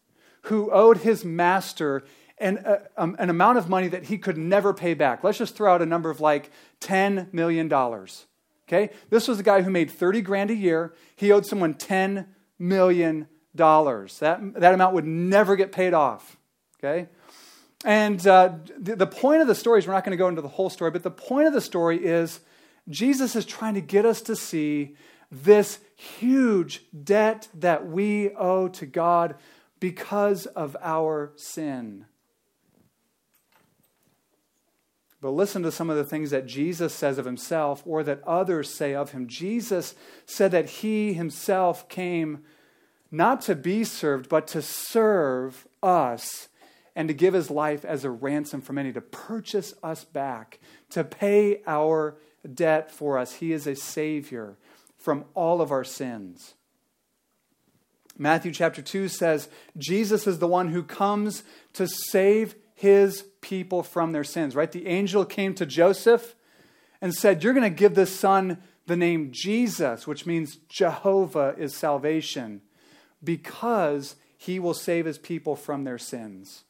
who 0.42 0.70
owed 0.70 0.98
his 0.98 1.24
master 1.24 2.02
an, 2.40 2.58
uh, 2.58 2.78
um, 2.96 3.16
an 3.18 3.30
amount 3.30 3.58
of 3.58 3.68
money 3.68 3.88
that 3.88 4.04
he 4.04 4.18
could 4.18 4.36
never 4.36 4.72
pay 4.72 4.94
back. 4.94 5.22
Let's 5.22 5.38
just 5.38 5.54
throw 5.54 5.72
out 5.72 5.82
a 5.82 5.86
number 5.86 6.10
of 6.10 6.20
like 6.20 6.50
$10 6.80 7.32
million. 7.32 7.72
Okay? 7.72 8.90
This 9.10 9.28
was 9.28 9.38
a 9.38 9.42
guy 9.42 9.62
who 9.62 9.70
made 9.70 9.90
30 9.90 10.22
grand 10.22 10.50
a 10.50 10.54
year. 10.54 10.94
He 11.16 11.30
owed 11.30 11.46
someone 11.46 11.74
$10 11.74 12.26
million. 12.58 13.28
That, 13.54 14.40
that 14.56 14.74
amount 14.74 14.94
would 14.94 15.06
never 15.06 15.56
get 15.56 15.72
paid 15.72 15.92
off. 15.94 16.36
Okay? 16.78 17.08
And 17.84 18.24
uh, 18.26 18.54
the, 18.78 18.96
the 18.96 19.06
point 19.06 19.42
of 19.42 19.48
the 19.48 19.54
story 19.54 19.78
is 19.78 19.86
we're 19.86 19.94
not 19.94 20.04
going 20.04 20.16
to 20.16 20.22
go 20.22 20.28
into 20.28 20.42
the 20.42 20.48
whole 20.48 20.70
story, 20.70 20.90
but 20.90 21.02
the 21.02 21.10
point 21.10 21.46
of 21.46 21.52
the 21.52 21.60
story 21.60 22.04
is 22.04 22.40
Jesus 22.88 23.36
is 23.36 23.46
trying 23.46 23.74
to 23.74 23.80
get 23.80 24.04
us 24.04 24.20
to 24.22 24.36
see 24.36 24.96
this 25.30 25.78
huge 25.96 26.84
debt 27.04 27.48
that 27.54 27.86
we 27.86 28.30
owe 28.30 28.68
to 28.68 28.86
God 28.86 29.36
because 29.78 30.46
of 30.46 30.76
our 30.82 31.32
sin. 31.36 32.04
But 35.20 35.30
listen 35.30 35.62
to 35.64 35.72
some 35.72 35.90
of 35.90 35.96
the 35.96 36.04
things 36.04 36.30
that 36.30 36.46
Jesus 36.46 36.94
says 36.94 37.18
of 37.18 37.26
himself 37.26 37.82
or 37.84 38.02
that 38.04 38.22
others 38.26 38.72
say 38.72 38.94
of 38.94 39.12
him. 39.12 39.26
Jesus 39.26 39.94
said 40.24 40.50
that 40.52 40.68
he 40.68 41.12
himself 41.12 41.88
came 41.88 42.42
not 43.10 43.42
to 43.42 43.54
be 43.54 43.84
served, 43.84 44.28
but 44.28 44.46
to 44.48 44.62
serve 44.62 45.66
us 45.82 46.48
and 46.96 47.08
to 47.08 47.14
give 47.14 47.34
his 47.34 47.50
life 47.50 47.84
as 47.84 48.04
a 48.04 48.10
ransom 48.10 48.60
for 48.60 48.72
many, 48.72 48.92
to 48.92 49.00
purchase 49.00 49.74
us 49.82 50.04
back, 50.04 50.58
to 50.90 51.04
pay 51.04 51.60
our 51.66 52.16
debt 52.54 52.90
for 52.90 53.18
us. 53.18 53.34
He 53.34 53.52
is 53.52 53.66
a 53.66 53.76
Savior 53.76 54.56
from 54.96 55.24
all 55.34 55.60
of 55.60 55.70
our 55.70 55.84
sins. 55.84 56.54
Matthew 58.18 58.52
chapter 58.52 58.82
2 58.82 59.08
says 59.08 59.48
Jesus 59.78 60.26
is 60.26 60.38
the 60.38 60.48
one 60.48 60.68
who 60.68 60.82
comes 60.82 61.42
to 61.74 61.86
save 61.86 62.54
his 62.80 63.24
people 63.42 63.82
from 63.82 64.12
their 64.12 64.24
sins, 64.24 64.56
right? 64.56 64.72
The 64.72 64.86
angel 64.86 65.26
came 65.26 65.52
to 65.56 65.66
Joseph 65.66 66.34
and 67.02 67.14
said, 67.14 67.44
You're 67.44 67.52
going 67.52 67.62
to 67.62 67.68
give 67.68 67.94
this 67.94 68.18
son 68.18 68.56
the 68.86 68.96
name 68.96 69.32
Jesus, 69.32 70.06
which 70.06 70.24
means 70.24 70.56
Jehovah 70.66 71.54
is 71.58 71.74
salvation, 71.74 72.62
because 73.22 74.16
he 74.38 74.58
will 74.58 74.72
save 74.72 75.04
his 75.04 75.18
people 75.18 75.56
from 75.56 75.84
their 75.84 75.98
sins. 75.98 76.64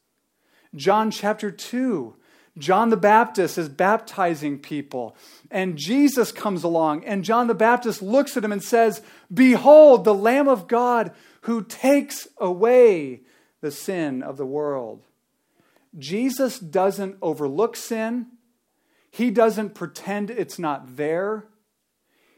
John 0.75 1.13
chapter 1.13 1.53
2. 1.53 2.17
John 2.59 2.91
the 2.91 2.97
Baptist 2.97 3.57
is 3.57 3.69
baptizing 3.69 4.59
people, 4.59 5.17
and 5.49 5.79
Jesus 5.79 6.33
comes 6.33 6.65
along, 6.65 7.05
and 7.05 7.23
John 7.23 7.47
the 7.47 7.55
Baptist 7.55 8.03
looks 8.03 8.37
at 8.37 8.43
him 8.43 8.51
and 8.51 8.63
says, 8.63 9.01
Behold, 9.33 10.05
the 10.05 10.13
Lamb 10.13 10.49
of 10.49 10.67
God 10.67 11.13
who 11.43 11.63
takes 11.63 12.27
away 12.39 13.21
the 13.61 13.71
sin 13.71 14.25
of 14.25 14.37
the 14.37 14.45
world. 14.45 15.07
Jesus 15.99 16.59
doesn't 16.59 17.17
overlook 17.21 17.77
sin, 17.77 18.27
he 19.11 19.31
doesn't 19.31 19.75
pretend 19.75 20.31
it's 20.31 20.59
not 20.59 20.97
there, 20.97 21.49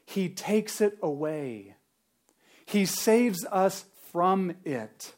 he 0.06 0.28
takes 0.28 0.80
it 0.80 0.98
away. 1.02 1.76
He 2.64 2.86
saves 2.86 3.44
us 3.50 3.84
from 4.10 4.54
it. 4.64 5.14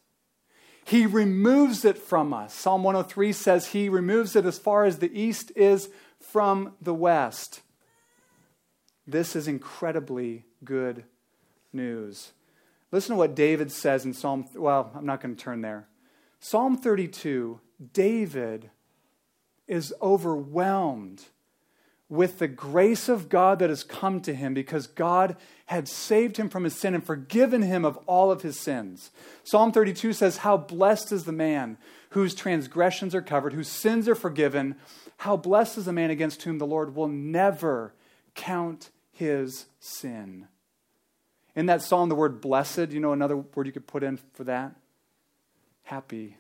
He 0.85 1.07
removes 1.07 1.85
it 1.85 1.97
from 1.97 2.35
us. 2.35 2.55
Psalm 2.55 2.83
103 2.83 3.33
says 3.33 3.69
he 3.69 3.89
removes 3.89 4.37
it 4.37 4.45
as 4.45 4.59
far 4.59 4.85
as 4.85 4.99
the 4.99 5.19
east 5.19 5.53
is 5.57 5.89
from 6.21 6.75
the 6.81 6.95
west. 6.95 7.63
This 9.07 9.37
is 9.37 9.49
incredibly 9.49 10.45
good 10.65 11.05
news. 11.73 12.33
Listen 12.93 13.15
to 13.15 13.19
what 13.19 13.35
David 13.35 13.73
says 13.73 14.05
in 14.05 14.13
Psalm, 14.13 14.47
well, 14.55 14.93
I'm 14.95 15.07
not 15.07 15.21
going 15.21 15.35
to 15.35 15.43
turn 15.43 15.63
there. 15.63 15.89
Psalm 16.39 16.77
32, 16.77 17.61
David 17.93 18.71
is 19.67 19.95
overwhelmed 20.01 21.25
with 22.09 22.39
the 22.39 22.49
grace 22.49 23.09
of 23.09 23.29
God 23.29 23.59
that 23.59 23.71
has 23.71 23.83
come 23.83 24.21
to 24.21 24.35
him 24.35 24.55
because 24.55 24.87
God 24.87 25.37
had 25.67 25.89
saved 25.89 26.37
him 26.37 26.49
from 26.49 26.65
his 26.65 26.75
sin 26.75 26.95
and 26.95 27.05
forgiven 27.05 27.63
him 27.63 27.85
of 27.85 27.97
all 28.07 28.31
of 28.31 28.43
his 28.43 28.59
sins. 28.59 29.11
Psalm 29.43 29.73
32 29.73 30.13
says, 30.13 30.39
How 30.39 30.57
blessed 30.57 31.13
is 31.13 31.25
the 31.25 31.33
man 31.33 31.79
whose 32.15 32.35
transgressions 32.35 33.13
are 33.13 33.21
covered, 33.21 33.53
whose 33.53 33.69
sins 33.69 34.09
are 34.09 34.15
forgiven. 34.15 34.77
How 35.17 35.37
blessed 35.37 35.79
is 35.79 35.87
the 35.87 35.93
man 35.93 36.11
against 36.11 36.43
whom 36.45 36.59
the 36.59 36.67
Lord 36.67 36.95
will 36.95 37.09
never 37.09 37.93
count 38.37 38.91
his 39.11 39.67
sin. 39.81 40.47
In 41.57 41.67
that 41.67 41.83
psalm, 41.83 42.09
the 42.09 42.15
word 42.15 42.41
blessed, 42.41 42.93
you 42.93 43.01
know 43.01 43.13
another 43.13 43.37
word 43.37 43.67
you 43.67 43.73
could 43.73 43.89
put 43.89 44.05
in 44.05 44.21
for 44.33 44.45
that? 44.45 44.77
Happy. 45.83 46.37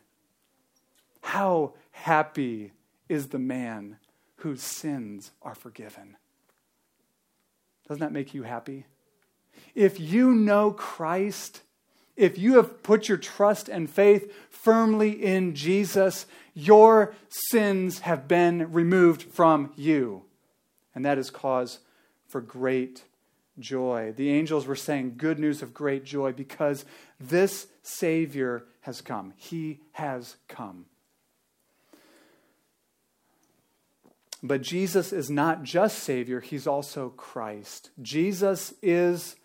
How 1.25 1.73
happy 1.91 2.73
is 3.09 3.29
the 3.29 3.39
man 3.39 3.97
whose 4.37 4.63
sins 4.63 5.31
are 5.41 5.55
forgiven. 5.55 6.17
Doesn't 7.89 8.01
that 8.01 8.13
make 8.13 8.35
you 8.35 8.43
happy? 8.43 8.85
If 9.75 9.99
you 9.99 10.35
know 10.35 10.71
Christ, 10.71 11.63
if 12.15 12.37
you 12.37 12.57
have 12.57 12.83
put 12.83 13.09
your 13.09 13.17
trust 13.17 13.71
and 13.71 13.89
faith 13.89 14.31
firmly 14.51 15.13
in 15.13 15.55
Jesus, 15.55 16.27
your 16.53 17.15
sins 17.29 18.01
have 18.01 18.29
been 18.29 18.71
removed 18.71 19.23
from 19.23 19.73
you. 19.77 20.25
And 20.95 21.07
that 21.07 21.17
is 21.17 21.31
cause 21.31 21.79
for 22.29 22.43
great 22.43 23.05
joy. 23.59 24.13
The 24.15 24.31
angels 24.31 24.67
were 24.67 24.77
saying 24.77 25.15
good 25.17 25.39
news 25.39 25.63
of 25.63 25.73
great 25.73 26.05
joy 26.05 26.33
because 26.33 26.85
this 27.19 27.67
Savior 27.83 28.67
has 28.83 29.01
come. 29.01 29.33
He 29.37 29.81
has 29.93 30.37
come. 30.49 30.85
But 34.45 34.61
Jesus 34.61 35.11
is 35.11 35.31
not 35.31 35.63
just 35.63 36.01
Savior, 36.01 36.41
He's 36.41 36.67
also 36.67 37.09
Christ. 37.09 37.89
Jesus 38.03 38.75
is 38.83 39.37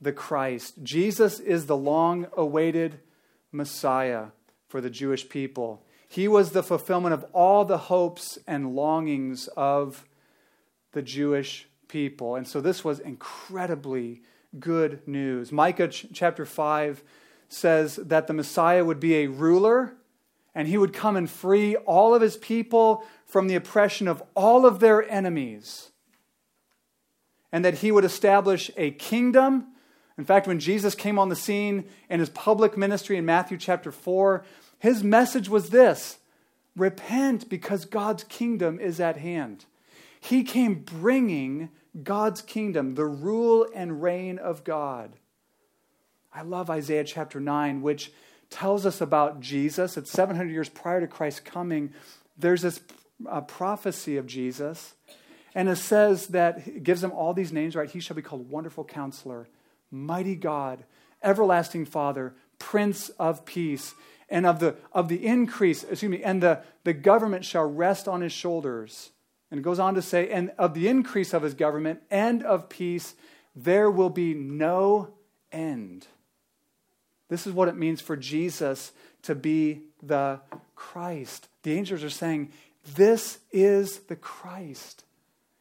the 0.00 0.12
Christ. 0.12 0.80
Jesus 0.84 1.40
is 1.40 1.66
the 1.66 1.76
long 1.76 2.28
awaited 2.36 3.00
Messiah 3.50 4.26
for 4.68 4.80
the 4.80 4.90
Jewish 4.90 5.28
people. 5.28 5.84
He 6.08 6.28
was 6.28 6.52
the 6.52 6.62
fulfillment 6.62 7.14
of 7.14 7.24
all 7.32 7.64
the 7.64 7.78
hopes 7.78 8.38
and 8.46 8.76
longings 8.76 9.48
of 9.56 10.06
the 10.92 11.02
Jewish 11.02 11.68
people. 11.88 12.36
And 12.36 12.46
so 12.46 12.60
this 12.60 12.84
was 12.84 13.00
incredibly 13.00 14.22
good 14.60 15.06
news. 15.08 15.50
Micah 15.50 15.88
ch- 15.88 16.06
chapter 16.12 16.46
5 16.46 17.02
says 17.48 17.96
that 17.96 18.28
the 18.28 18.34
Messiah 18.34 18.84
would 18.84 19.00
be 19.00 19.16
a 19.16 19.26
ruler 19.26 19.94
and 20.54 20.68
he 20.68 20.78
would 20.78 20.92
come 20.92 21.16
and 21.16 21.28
free 21.28 21.76
all 21.76 22.14
of 22.14 22.22
his 22.22 22.36
people 22.36 23.04
from 23.28 23.46
the 23.46 23.54
oppression 23.54 24.08
of 24.08 24.22
all 24.34 24.66
of 24.66 24.80
their 24.80 25.08
enemies, 25.08 25.92
and 27.52 27.64
that 27.64 27.74
he 27.74 27.92
would 27.92 28.04
establish 28.04 28.70
a 28.76 28.90
kingdom. 28.90 29.66
In 30.16 30.24
fact, 30.24 30.48
when 30.48 30.58
Jesus 30.58 30.94
came 30.94 31.18
on 31.18 31.28
the 31.28 31.36
scene 31.36 31.84
in 32.10 32.18
his 32.18 32.30
public 32.30 32.76
ministry 32.76 33.16
in 33.16 33.24
Matthew 33.24 33.58
chapter 33.58 33.92
4, 33.92 34.44
his 34.78 35.04
message 35.04 35.48
was 35.48 35.70
this 35.70 36.18
repent 36.74 37.48
because 37.48 37.84
God's 37.84 38.24
kingdom 38.24 38.80
is 38.80 38.98
at 38.98 39.18
hand. 39.18 39.66
He 40.20 40.42
came 40.42 40.82
bringing 40.82 41.70
God's 42.02 42.40
kingdom, 42.40 42.94
the 42.94 43.04
rule 43.04 43.66
and 43.74 44.02
reign 44.02 44.38
of 44.38 44.64
God. 44.64 45.16
I 46.32 46.42
love 46.42 46.70
Isaiah 46.70 47.04
chapter 47.04 47.40
9, 47.40 47.82
which 47.82 48.12
tells 48.50 48.86
us 48.86 49.00
about 49.00 49.40
Jesus. 49.40 49.96
It's 49.96 50.10
700 50.10 50.50
years 50.50 50.68
prior 50.68 51.00
to 51.00 51.06
Christ's 51.06 51.40
coming. 51.40 51.92
There's 52.36 52.62
this 52.62 52.80
uh, 53.26 53.40
prophecy 53.40 54.16
of 54.16 54.26
Jesus, 54.26 54.94
and 55.54 55.68
it 55.68 55.76
says 55.76 56.28
that 56.28 56.66
it 56.68 56.82
gives 56.82 57.02
him 57.02 57.12
all 57.12 57.32
these 57.32 57.52
names, 57.52 57.74
right? 57.74 57.90
He 57.90 58.00
shall 58.00 58.16
be 58.16 58.22
called 58.22 58.50
Wonderful 58.50 58.84
Counselor, 58.84 59.48
Mighty 59.90 60.36
God, 60.36 60.84
Everlasting 61.22 61.86
Father, 61.86 62.34
Prince 62.58 63.08
of 63.10 63.44
Peace. 63.44 63.94
And 64.30 64.44
of 64.44 64.60
the, 64.60 64.76
of 64.92 65.08
the 65.08 65.24
increase, 65.26 65.84
excuse 65.84 66.10
me, 66.10 66.22
and 66.22 66.42
the, 66.42 66.62
the 66.84 66.92
government 66.92 67.46
shall 67.46 67.64
rest 67.64 68.06
on 68.06 68.20
his 68.20 68.32
shoulders. 68.32 69.10
And 69.50 69.58
it 69.58 69.62
goes 69.62 69.78
on 69.78 69.94
to 69.94 70.02
say, 70.02 70.28
and 70.28 70.52
of 70.58 70.74
the 70.74 70.86
increase 70.86 71.32
of 71.32 71.42
his 71.42 71.54
government 71.54 72.02
and 72.10 72.42
of 72.42 72.68
peace, 72.68 73.14
there 73.56 73.90
will 73.90 74.10
be 74.10 74.34
no 74.34 75.14
end. 75.50 76.06
This 77.30 77.46
is 77.46 77.54
what 77.54 77.68
it 77.68 77.76
means 77.76 78.02
for 78.02 78.16
Jesus 78.16 78.92
to 79.22 79.34
be 79.34 79.82
the 80.02 80.40
Christ. 80.76 81.48
The 81.62 81.72
angels 81.72 82.04
are 82.04 82.10
saying, 82.10 82.52
This 82.84 83.38
is 83.52 84.00
the 84.00 84.16
Christ. 84.16 85.04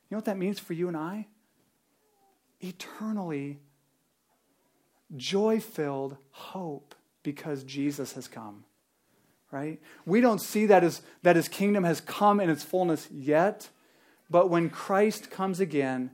You 0.09 0.15
know 0.15 0.17
what 0.19 0.25
that 0.25 0.37
means 0.37 0.59
for 0.59 0.73
you 0.73 0.87
and 0.87 0.97
I? 0.97 1.27
Eternally 2.61 3.59
joy 5.15 5.59
filled 5.59 6.17
hope 6.31 6.95
because 7.23 7.63
Jesus 7.63 8.13
has 8.13 8.27
come. 8.27 8.63
Right? 9.51 9.81
We 10.05 10.19
don't 10.19 10.41
see 10.41 10.65
that 10.65 10.83
as 10.83 11.01
that 11.23 11.37
his 11.37 11.47
kingdom 11.47 11.85
has 11.85 12.01
come 12.01 12.39
in 12.39 12.49
its 12.49 12.63
fullness 12.63 13.07
yet, 13.09 13.69
but 14.29 14.49
when 14.49 14.69
Christ 14.69 15.31
comes 15.31 15.61
again, 15.61 16.11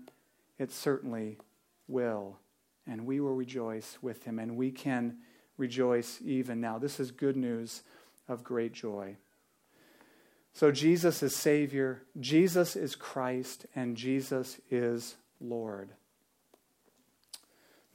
it 0.59 0.71
certainly 0.71 1.39
will. 1.87 2.37
And 2.85 3.07
we 3.07 3.19
will 3.19 3.33
rejoice 3.33 3.97
with 4.01 4.23
him, 4.23 4.37
and 4.37 4.55
we 4.55 4.69
can 4.69 5.17
rejoice 5.57 6.19
even 6.23 6.61
now. 6.61 6.77
This 6.77 6.99
is 6.99 7.09
good 7.11 7.35
news 7.35 7.81
of 8.27 8.43
great 8.43 8.73
joy. 8.73 9.17
So, 10.53 10.71
Jesus 10.71 11.23
is 11.23 11.35
Savior, 11.35 12.03
Jesus 12.19 12.75
is 12.75 12.95
Christ, 12.95 13.65
and 13.75 13.97
Jesus 13.97 14.59
is 14.69 15.15
Lord. 15.41 15.89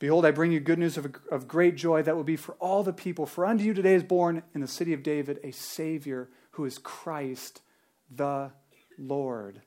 Behold, 0.01 0.25
I 0.25 0.31
bring 0.31 0.53
you 0.53 0.61
good 0.61 0.79
news 0.79 0.97
of, 0.97 1.15
of 1.31 1.49
great 1.49 1.77
joy 1.77 2.03
that 2.03 2.15
will 2.15 2.25
be 2.25 2.37
for 2.37 2.55
all 2.55 2.83
the 2.83 2.93
people. 2.93 3.27
For 3.27 3.45
unto 3.45 3.65
you 3.65 3.75
today 3.75 3.95
is 3.95 4.05
born 4.05 4.43
in 4.55 4.61
the 4.61 4.69
city 4.69 4.93
of 4.93 5.03
David 5.03 5.41
a 5.43 5.51
Savior 5.51 6.29
who 6.53 6.65
is 6.65 6.79
Christ 6.79 7.63
the 8.11 8.53
Lord. 8.97 9.63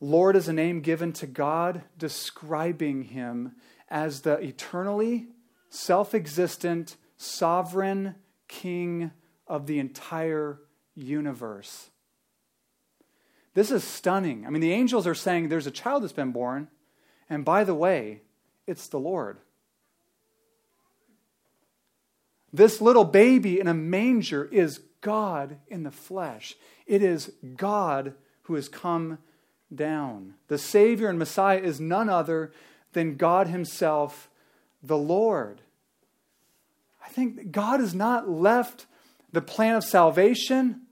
Lord 0.00 0.36
is 0.36 0.48
a 0.48 0.52
name 0.52 0.80
given 0.80 1.12
to 1.14 1.26
God, 1.26 1.82
describing 1.96 3.04
him 3.04 3.52
as 3.88 4.20
the 4.20 4.34
eternally 4.34 5.28
self 5.68 6.14
existent, 6.14 6.96
sovereign 7.16 8.14
king 8.46 9.10
of 9.46 9.66
the 9.66 9.78
entire 9.78 10.60
universe. 10.96 11.90
This 13.54 13.70
is 13.70 13.84
stunning. 13.84 14.46
I 14.46 14.50
mean, 14.50 14.60
the 14.60 14.72
angels 14.72 15.06
are 15.06 15.14
saying 15.14 15.48
there's 15.48 15.66
a 15.66 15.70
child 15.70 16.02
that's 16.02 16.12
been 16.12 16.32
born, 16.32 16.68
and 17.30 17.44
by 17.44 17.64
the 17.64 17.74
way, 17.74 18.22
it's 18.66 18.88
the 18.88 18.98
Lord. 18.98 19.38
This 22.52 22.80
little 22.80 23.04
baby 23.04 23.60
in 23.60 23.68
a 23.68 23.74
manger 23.74 24.44
is 24.46 24.80
God 25.00 25.58
in 25.68 25.82
the 25.82 25.90
flesh. 25.90 26.54
It 26.86 27.02
is 27.02 27.32
God 27.56 28.14
who 28.42 28.54
has 28.54 28.68
come 28.68 29.18
down. 29.74 30.34
The 30.48 30.58
Savior 30.58 31.08
and 31.08 31.18
Messiah 31.18 31.58
is 31.58 31.80
none 31.80 32.08
other 32.08 32.52
than 32.92 33.16
God 33.16 33.48
Himself, 33.48 34.30
the 34.82 34.96
Lord. 34.96 35.60
I 37.04 37.08
think 37.08 37.52
God 37.52 37.80
has 37.80 37.94
not 37.94 38.28
left 38.28 38.86
the 39.32 39.42
plan 39.42 39.74
of 39.74 39.84
salvation 39.84 40.85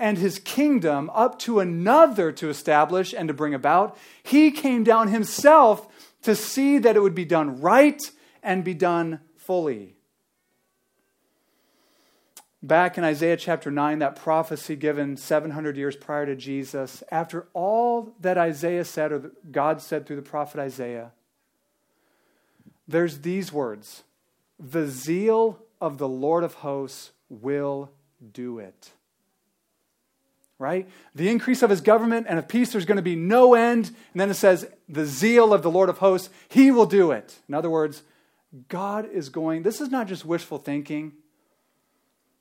and 0.00 0.16
his 0.16 0.38
kingdom 0.38 1.10
up 1.14 1.38
to 1.40 1.60
another 1.60 2.32
to 2.32 2.48
establish 2.48 3.12
and 3.12 3.28
to 3.28 3.34
bring 3.34 3.54
about. 3.54 3.96
He 4.22 4.50
came 4.50 4.82
down 4.82 5.08
himself 5.08 5.86
to 6.22 6.34
see 6.34 6.78
that 6.78 6.96
it 6.96 7.00
would 7.00 7.14
be 7.14 7.26
done 7.26 7.60
right 7.60 8.00
and 8.42 8.64
be 8.64 8.74
done 8.74 9.20
fully. 9.36 9.94
Back 12.62 12.98
in 12.98 13.04
Isaiah 13.04 13.36
chapter 13.36 13.70
9, 13.70 14.00
that 14.00 14.16
prophecy 14.16 14.74
given 14.74 15.16
700 15.16 15.76
years 15.76 15.96
prior 15.96 16.26
to 16.26 16.36
Jesus, 16.36 17.02
after 17.10 17.46
all 17.52 18.14
that 18.20 18.36
Isaiah 18.36 18.84
said, 18.84 19.12
or 19.12 19.32
God 19.50 19.80
said 19.80 20.06
through 20.06 20.16
the 20.16 20.22
prophet 20.22 20.60
Isaiah, 20.60 21.12
there's 22.88 23.20
these 23.20 23.52
words 23.52 24.02
The 24.58 24.88
zeal 24.88 25.58
of 25.80 25.98
the 25.98 26.08
Lord 26.08 26.42
of 26.42 26.54
hosts 26.54 27.12
will 27.28 27.90
do 28.32 28.58
it. 28.58 28.92
Right? 30.60 30.86
The 31.14 31.30
increase 31.30 31.62
of 31.62 31.70
his 31.70 31.80
government 31.80 32.26
and 32.28 32.38
of 32.38 32.46
peace, 32.46 32.70
there's 32.70 32.84
going 32.84 32.96
to 32.96 33.02
be 33.02 33.16
no 33.16 33.54
end. 33.54 33.86
And 34.12 34.20
then 34.20 34.28
it 34.28 34.34
says, 34.34 34.68
the 34.90 35.06
zeal 35.06 35.54
of 35.54 35.62
the 35.62 35.70
Lord 35.70 35.88
of 35.88 35.98
hosts, 35.98 36.28
he 36.50 36.70
will 36.70 36.84
do 36.84 37.12
it. 37.12 37.40
In 37.48 37.54
other 37.54 37.70
words, 37.70 38.02
God 38.68 39.08
is 39.10 39.30
going, 39.30 39.62
this 39.62 39.80
is 39.80 39.88
not 39.88 40.06
just 40.06 40.26
wishful 40.26 40.58
thinking. 40.58 41.14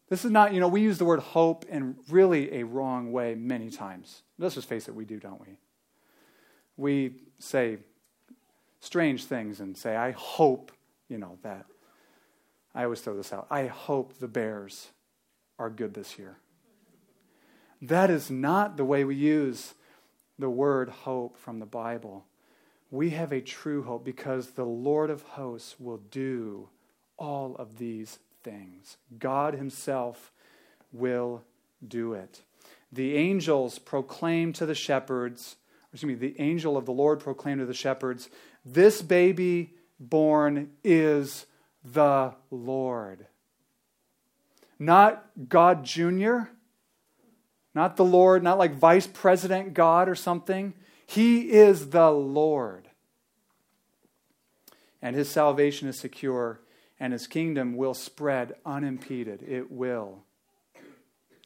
This 0.09 0.25
is 0.25 0.31
not, 0.31 0.53
you 0.53 0.59
know, 0.59 0.67
we 0.67 0.81
use 0.81 0.97
the 0.97 1.05
word 1.05 1.21
hope 1.21 1.63
in 1.69 1.95
really 2.09 2.53
a 2.55 2.65
wrong 2.65 3.13
way 3.13 3.35
many 3.35 3.69
times. 3.69 4.23
Let's 4.37 4.55
just 4.55 4.67
face 4.67 4.89
it, 4.89 4.95
we 4.95 5.05
do, 5.05 5.17
don't 5.17 5.39
we? 5.39 5.55
We 6.75 7.13
say 7.37 7.77
strange 8.81 9.23
things 9.25 9.61
and 9.61 9.77
say, 9.77 9.95
I 9.95 10.11
hope, 10.11 10.73
you 11.07 11.19
know, 11.19 11.37
that. 11.43 11.67
I 12.75 12.83
always 12.83 12.99
throw 12.99 13.15
this 13.15 13.31
out. 13.31 13.47
I 13.49 13.67
hope 13.67 14.19
the 14.19 14.27
Bears 14.27 14.89
are 15.57 15.69
good 15.69 15.93
this 15.93 16.19
year. 16.19 16.35
That 17.81 18.09
is 18.09 18.29
not 18.29 18.77
the 18.77 18.85
way 18.85 19.03
we 19.03 19.15
use 19.15 19.73
the 20.37 20.49
word 20.49 20.89
hope 20.89 21.37
from 21.37 21.59
the 21.59 21.65
Bible. 21.65 22.25
We 22.91 23.11
have 23.11 23.31
a 23.31 23.41
true 23.41 23.83
hope 23.83 24.03
because 24.03 24.51
the 24.51 24.65
Lord 24.65 25.09
of 25.09 25.21
hosts 25.21 25.75
will 25.79 26.01
do 26.11 26.69
all 27.17 27.55
of 27.57 27.77
these 27.77 28.19
things. 28.43 28.97
God 29.17 29.53
Himself 29.53 30.31
will 30.91 31.43
do 31.85 32.13
it. 32.13 32.41
The 32.91 33.15
angels 33.15 33.77
proclaim 33.79 34.53
to 34.53 34.65
the 34.65 34.75
shepherds, 34.75 35.57
excuse 35.93 36.07
me, 36.07 36.15
the 36.15 36.39
angel 36.39 36.75
of 36.75 36.85
the 36.85 36.91
Lord 36.91 37.19
proclaimed 37.19 37.59
to 37.59 37.65
the 37.65 37.73
shepherds, 37.73 38.29
This 38.65 39.01
baby 39.01 39.75
born 39.99 40.71
is 40.83 41.45
the 41.83 42.33
Lord. 42.49 43.27
Not 44.79 45.25
God 45.47 45.83
Jr., 45.83 46.39
not 47.73 47.97
the 47.97 48.05
Lord, 48.05 48.43
not 48.43 48.57
like 48.57 48.73
Vice 48.73 49.07
President 49.07 49.73
God 49.73 50.09
or 50.09 50.15
something. 50.15 50.73
He 51.05 51.51
is 51.51 51.89
the 51.89 52.11
Lord. 52.11 52.87
And 55.01 55.15
his 55.15 55.29
salvation 55.29 55.87
is 55.87 55.97
secure 55.97 56.59
and 56.99 57.13
his 57.13 57.27
kingdom 57.27 57.77
will 57.77 57.93
spread 57.93 58.55
unimpeded. 58.65 59.43
It 59.47 59.71
will. 59.71 60.23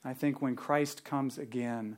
I 0.03 0.13
think 0.13 0.41
when 0.41 0.55
Christ 0.55 1.03
comes 1.03 1.37
again, 1.37 1.97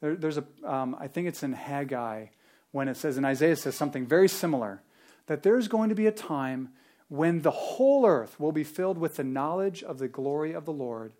there, 0.00 0.14
there's 0.14 0.38
a, 0.38 0.44
um, 0.64 0.96
I 0.98 1.08
think 1.08 1.26
it's 1.28 1.42
in 1.42 1.52
Haggai 1.52 2.26
when 2.70 2.88
it 2.88 2.96
says, 2.96 3.16
and 3.16 3.26
Isaiah 3.26 3.56
says 3.56 3.74
something 3.74 4.06
very 4.06 4.28
similar, 4.28 4.82
that 5.26 5.42
there's 5.42 5.68
going 5.68 5.88
to 5.88 5.94
be 5.94 6.06
a 6.06 6.12
time 6.12 6.70
when 7.08 7.42
the 7.42 7.50
whole 7.50 8.06
earth 8.06 8.38
will 8.38 8.52
be 8.52 8.64
filled 8.64 8.98
with 8.98 9.16
the 9.16 9.24
knowledge 9.24 9.82
of 9.82 9.98
the 9.98 10.08
glory 10.08 10.52
of 10.52 10.64
the 10.64 10.72
Lord 10.72 11.12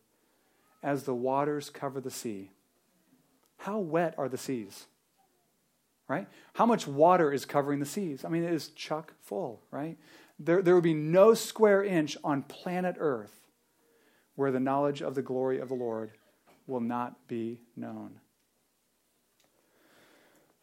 as 0.84 1.04
the 1.04 1.14
waters 1.14 1.70
cover 1.70 2.00
the 2.00 2.10
sea. 2.10 2.50
How 3.56 3.78
wet 3.78 4.14
are 4.18 4.28
the 4.28 4.38
seas? 4.38 4.84
Right? 6.06 6.28
How 6.52 6.66
much 6.66 6.86
water 6.86 7.32
is 7.32 7.46
covering 7.46 7.80
the 7.80 7.86
seas? 7.86 8.24
I 8.24 8.28
mean, 8.28 8.44
it 8.44 8.52
is 8.52 8.68
chuck 8.68 9.14
full, 9.22 9.62
right? 9.70 9.96
There, 10.38 10.60
there 10.60 10.74
will 10.74 10.82
be 10.82 10.92
no 10.92 11.32
square 11.32 11.82
inch 11.82 12.18
on 12.22 12.42
planet 12.42 12.96
Earth 12.98 13.32
where 14.34 14.52
the 14.52 14.60
knowledge 14.60 15.00
of 15.00 15.14
the 15.14 15.22
glory 15.22 15.58
of 15.58 15.68
the 15.68 15.74
Lord 15.74 16.10
will 16.66 16.80
not 16.80 17.26
be 17.26 17.60
known. 17.74 18.20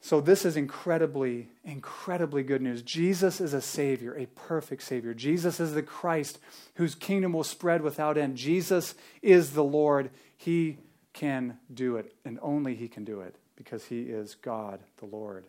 So, 0.04 0.20
this 0.20 0.46
is 0.46 0.58
incredibly, 0.58 1.50
incredibly 1.64 2.42
good 2.42 2.62
news. 2.62 2.82
Jesus 2.82 3.40
is 3.40 3.54
a 3.54 3.62
Savior, 3.62 4.16
a 4.18 4.26
perfect 4.26 4.82
Savior. 4.82 5.14
Jesus 5.14 5.60
is 5.60 5.76
the 5.76 5.84
Christ 5.84 6.40
whose 6.76 6.96
kingdom 6.96 7.34
will 7.34 7.44
spread 7.44 7.84
without 7.84 8.18
end. 8.18 8.36
Jesus 8.36 8.96
is 9.22 9.52
the 9.52 9.64
Lord. 9.64 10.10
He 10.36 10.80
can 11.14 11.60
do 11.72 11.98
it, 11.98 12.16
and 12.26 12.40
only 12.42 12.74
He 12.74 12.88
can 12.88 13.06
do 13.06 13.22
it 13.22 13.36
because 13.56 13.86
He 13.86 14.02
is 14.02 14.34
God 14.34 14.80
the 14.98 15.06
Lord. 15.06 15.46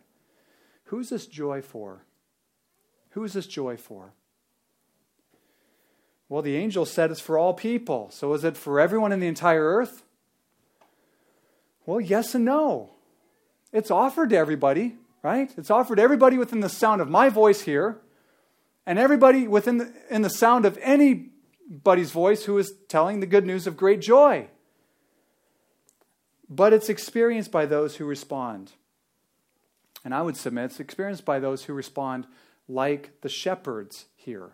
Who's 0.85 1.09
this 1.09 1.25
joy 1.25 1.63
for? 1.63 2.03
Who 3.11 3.23
is 3.23 3.33
this 3.33 3.47
joy 3.47 3.75
for? 3.75 4.13
Well, 6.29 6.43
the 6.43 6.57
angel 6.57 6.85
said 6.85 7.09
it's 7.09 7.19
for 7.19 7.39
all 7.39 7.55
people. 7.55 8.09
So 8.11 8.33
is 8.33 8.43
it 8.43 8.55
for 8.55 8.79
everyone 8.79 9.11
in 9.11 9.19
the 9.19 9.27
entire 9.27 9.63
earth? 9.63 10.03
Well, 11.87 11.99
yes 11.99 12.35
and 12.35 12.45
no. 12.45 12.91
It's 13.73 13.89
offered 13.89 14.29
to 14.29 14.37
everybody, 14.37 14.95
right? 15.23 15.51
It's 15.57 15.71
offered 15.71 15.95
to 15.95 16.01
everybody 16.01 16.37
within 16.37 16.59
the 16.59 16.69
sound 16.69 17.01
of 17.01 17.09
my 17.09 17.27
voice 17.29 17.61
here, 17.61 17.97
and 18.85 18.99
everybody 18.99 19.47
within 19.47 19.79
the, 19.79 19.91
in 20.09 20.21
the 20.21 20.29
sound 20.29 20.65
of 20.65 20.77
any 20.81 21.31
buddy's 21.69 22.11
voice 22.11 22.45
who 22.45 22.57
is 22.57 22.73
telling 22.87 23.19
the 23.19 23.25
good 23.25 23.45
news 23.45 23.65
of 23.65 23.75
great 23.75 23.99
joy. 23.99 24.47
But 26.49 26.71
it's 26.71 26.89
experienced 26.89 27.51
by 27.51 27.65
those 27.65 27.95
who 27.95 28.05
respond. 28.05 28.73
And 30.05 30.13
I 30.13 30.21
would 30.21 30.37
submit 30.37 30.65
it's 30.65 30.79
experienced 30.79 31.25
by 31.25 31.39
those 31.39 31.63
who 31.63 31.73
respond 31.73 32.27
like 32.67 33.21
the 33.21 33.29
shepherds 33.29 34.05
here. 34.15 34.51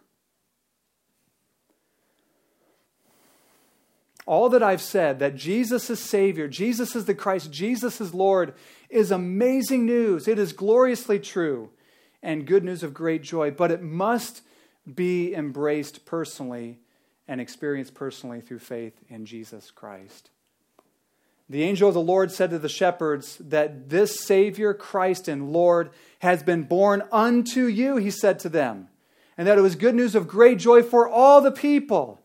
All 4.29 4.49
that 4.49 4.61
I've 4.61 4.79
said, 4.79 5.17
that 5.17 5.35
Jesus 5.35 5.89
is 5.89 5.99
Savior, 5.99 6.47
Jesus 6.47 6.95
is 6.95 7.05
the 7.05 7.15
Christ, 7.15 7.51
Jesus 7.51 7.99
is 7.99 8.13
Lord, 8.13 8.53
is 8.87 9.09
amazing 9.09 9.87
news. 9.87 10.27
It 10.27 10.37
is 10.37 10.53
gloriously 10.53 11.17
true 11.17 11.71
and 12.21 12.45
good 12.45 12.63
news 12.63 12.83
of 12.83 12.93
great 12.93 13.23
joy, 13.23 13.49
but 13.49 13.71
it 13.71 13.81
must 13.81 14.43
be 14.85 15.33
embraced 15.33 16.05
personally 16.05 16.77
and 17.27 17.41
experienced 17.41 17.95
personally 17.95 18.39
through 18.39 18.59
faith 18.59 18.93
in 19.09 19.25
Jesus 19.25 19.71
Christ. 19.71 20.29
The 21.49 21.63
angel 21.63 21.87
of 21.87 21.95
the 21.95 21.99
Lord 21.99 22.31
said 22.31 22.51
to 22.51 22.59
the 22.59 22.69
shepherds 22.69 23.37
that 23.39 23.89
this 23.89 24.19
Savior, 24.19 24.75
Christ 24.75 25.27
and 25.27 25.51
Lord, 25.51 25.89
has 26.19 26.43
been 26.43 26.65
born 26.65 27.01
unto 27.11 27.65
you, 27.65 27.97
he 27.97 28.11
said 28.11 28.37
to 28.41 28.49
them, 28.49 28.89
and 29.39 29.47
that 29.47 29.57
it 29.57 29.61
was 29.61 29.73
good 29.73 29.95
news 29.95 30.13
of 30.13 30.27
great 30.27 30.59
joy 30.59 30.83
for 30.83 31.09
all 31.09 31.41
the 31.41 31.51
people. 31.51 32.18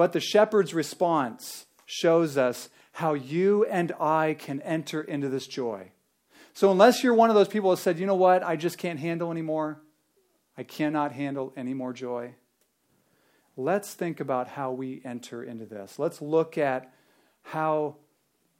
But 0.00 0.14
the 0.14 0.20
shepherd's 0.20 0.72
response 0.72 1.66
shows 1.84 2.38
us 2.38 2.70
how 2.92 3.12
you 3.12 3.66
and 3.66 3.92
I 4.00 4.32
can 4.32 4.62
enter 4.62 5.02
into 5.02 5.28
this 5.28 5.46
joy. 5.46 5.92
So, 6.54 6.70
unless 6.70 7.04
you're 7.04 7.12
one 7.12 7.28
of 7.28 7.36
those 7.36 7.48
people 7.48 7.68
that 7.68 7.76
said, 7.76 7.98
you 7.98 8.06
know 8.06 8.14
what, 8.14 8.42
I 8.42 8.56
just 8.56 8.78
can't 8.78 8.98
handle 8.98 9.30
anymore, 9.30 9.82
I 10.56 10.62
cannot 10.62 11.12
handle 11.12 11.52
any 11.54 11.74
more 11.74 11.92
joy, 11.92 12.32
let's 13.58 13.92
think 13.92 14.20
about 14.20 14.48
how 14.48 14.72
we 14.72 15.02
enter 15.04 15.44
into 15.44 15.66
this. 15.66 15.98
Let's 15.98 16.22
look 16.22 16.56
at 16.56 16.90
how 17.42 17.96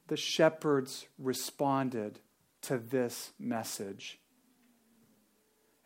the 0.09 0.17
shepherds 0.17 1.07
responded 1.17 2.19
to 2.61 2.77
this 2.77 3.31
message. 3.39 4.19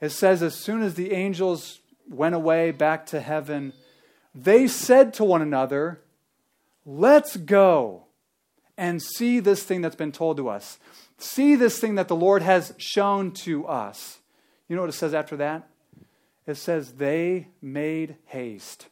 It 0.01 0.09
says, 0.09 0.43
as 0.43 0.55
soon 0.55 0.81
as 0.81 0.95
the 0.95 1.13
angels 1.13 1.79
went 2.09 2.35
away 2.35 2.71
back 2.71 3.05
to 3.05 3.21
heaven, 3.21 3.71
they 4.35 4.67
said 4.67 5.13
to 5.15 5.23
one 5.23 5.41
another, 5.41 6.01
Let's 6.85 7.37
go 7.37 8.03
and 8.77 9.01
see 9.01 9.39
this 9.39 9.63
thing 9.63 9.81
that's 9.81 9.95
been 9.95 10.11
told 10.11 10.37
to 10.37 10.49
us. 10.49 10.77
See 11.17 11.55
this 11.55 11.79
thing 11.79 11.95
that 11.95 12.09
the 12.09 12.15
Lord 12.15 12.41
has 12.41 12.73
shown 12.77 13.31
to 13.31 13.65
us. 13.65 14.19
You 14.67 14.75
know 14.75 14.81
what 14.81 14.89
it 14.89 14.93
says 14.93 15.13
after 15.13 15.37
that? 15.37 15.67
It 16.45 16.55
says, 16.55 16.93
They 16.93 17.47
made 17.61 18.17
haste 18.25 18.87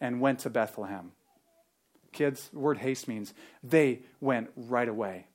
and 0.00 0.20
went 0.20 0.38
to 0.40 0.50
Bethlehem. 0.50 1.12
Kids, 2.12 2.48
the 2.52 2.58
word 2.58 2.78
haste 2.78 3.08
means 3.08 3.34
they 3.62 4.02
went 4.20 4.50
right 4.56 4.88
away. 4.88 5.26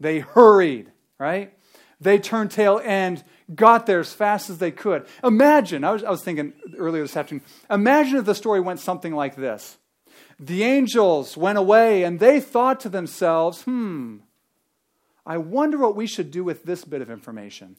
They 0.00 0.18
hurried, 0.18 0.90
right? 1.18 1.52
They 2.00 2.18
turned 2.18 2.50
tail 2.50 2.80
and 2.84 3.22
got 3.54 3.86
there 3.86 4.00
as 4.00 4.12
fast 4.12 4.50
as 4.50 4.58
they 4.58 4.70
could. 4.70 5.06
Imagine, 5.24 5.84
I 5.84 5.90
was, 5.90 6.04
I 6.04 6.10
was 6.10 6.22
thinking 6.22 6.52
earlier 6.76 7.02
this 7.02 7.16
afternoon, 7.16 7.44
imagine 7.70 8.16
if 8.16 8.24
the 8.24 8.34
story 8.34 8.60
went 8.60 8.80
something 8.80 9.14
like 9.14 9.36
this. 9.36 9.78
The 10.38 10.62
angels 10.62 11.36
went 11.36 11.58
away 11.58 12.04
and 12.04 12.20
they 12.20 12.40
thought 12.40 12.80
to 12.80 12.88
themselves, 12.88 13.62
hmm, 13.62 14.18
I 15.26 15.38
wonder 15.38 15.78
what 15.78 15.96
we 15.96 16.06
should 16.06 16.30
do 16.30 16.44
with 16.44 16.64
this 16.64 16.84
bit 16.84 17.02
of 17.02 17.10
information. 17.10 17.76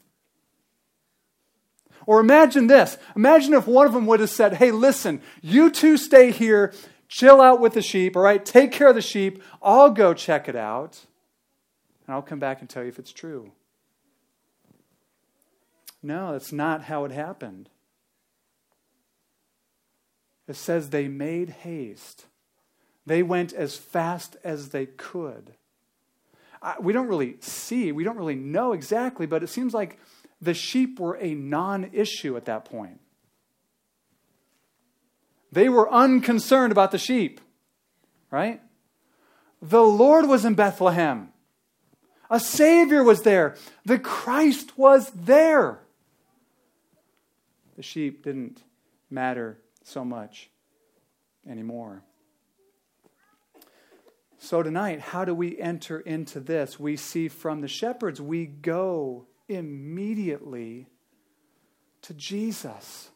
Or 2.06 2.20
imagine 2.20 2.68
this. 2.68 2.98
Imagine 3.16 3.54
if 3.54 3.68
one 3.68 3.88
of 3.88 3.94
them 3.94 4.06
would 4.06 4.20
have 4.20 4.30
said, 4.30 4.56
Hey, 4.56 4.72
listen, 4.72 5.22
you 5.42 5.70
two 5.70 5.98
stay 5.98 6.32
here 6.32 6.74
chill 7.10 7.42
out 7.42 7.60
with 7.60 7.74
the 7.74 7.82
sheep, 7.82 8.16
all 8.16 8.22
right? 8.22 8.46
Take 8.46 8.72
care 8.72 8.88
of 8.88 8.96
the 8.96 9.02
sheep. 9.02 9.44
I'll 9.62 9.90
go 9.90 10.14
check 10.14 10.48
it 10.48 10.56
out, 10.56 11.00
and 12.06 12.16
I'll 12.16 12.22
come 12.22 12.40
back 12.40 12.62
and 12.62 12.70
tell 12.70 12.84
you 12.84 12.90
if 12.90 13.00
it's 13.00 13.12
true. 13.12 13.52
No, 16.02 16.34
that's 16.34 16.52
not 16.52 16.84
how 16.84 17.06
it 17.06 17.12
happened. 17.12 17.70
It 20.48 20.56
says 20.56 20.90
they 20.90 21.08
made 21.08 21.50
haste. 21.50 22.26
They 23.06 23.24
went 23.24 23.54
as 23.54 23.76
fast 23.76 24.38
as 24.44 24.70
they 24.70 24.86
could. 24.86 25.54
we 26.80 26.94
don't 26.94 27.08
really 27.08 27.38
see, 27.40 27.92
we 27.92 28.04
don't 28.04 28.18
really 28.18 28.36
know 28.36 28.74
exactly, 28.74 29.26
but 29.26 29.44
it 29.44 29.48
seems 29.48 29.74
like 29.74 30.00
the 30.42 30.54
sheep 30.54 31.00
were 31.00 31.18
a 31.18 31.34
non 31.34 31.90
issue 31.94 32.38
at 32.38 32.46
that 32.46 32.66
point. 32.66 33.00
They 35.52 35.70
were 35.70 35.92
unconcerned 35.92 36.72
about 36.72 36.92
the 36.92 36.98
sheep, 36.98 37.42
right? 38.32 38.62
The 39.62 39.84
Lord 39.84 40.28
was 40.28 40.46
in 40.46 40.54
Bethlehem. 40.54 41.34
A 42.30 42.40
Savior 42.40 43.04
was 43.04 43.24
there. 43.24 43.56
The 43.86 44.00
Christ 44.00 44.78
was 44.78 45.10
there. 45.12 45.82
The 47.80 47.84
sheep 47.84 48.26
didn't 48.26 48.62
matter 49.10 49.58
so 49.86 50.04
much 50.04 50.50
anymore. 51.50 52.04
So, 54.38 54.62
tonight, 54.62 55.00
how 55.00 55.24
do 55.24 55.34
we 55.34 55.58
enter 55.58 56.02
into 56.02 56.42
this? 56.42 56.78
We 56.78 56.98
see 56.98 57.30
from 57.30 57.62
the 57.62 57.70
shepherds, 57.70 58.20
we 58.20 58.48
go 58.48 59.28
immediately 59.48 60.88
to 62.02 62.14
Jesus. 62.14 63.12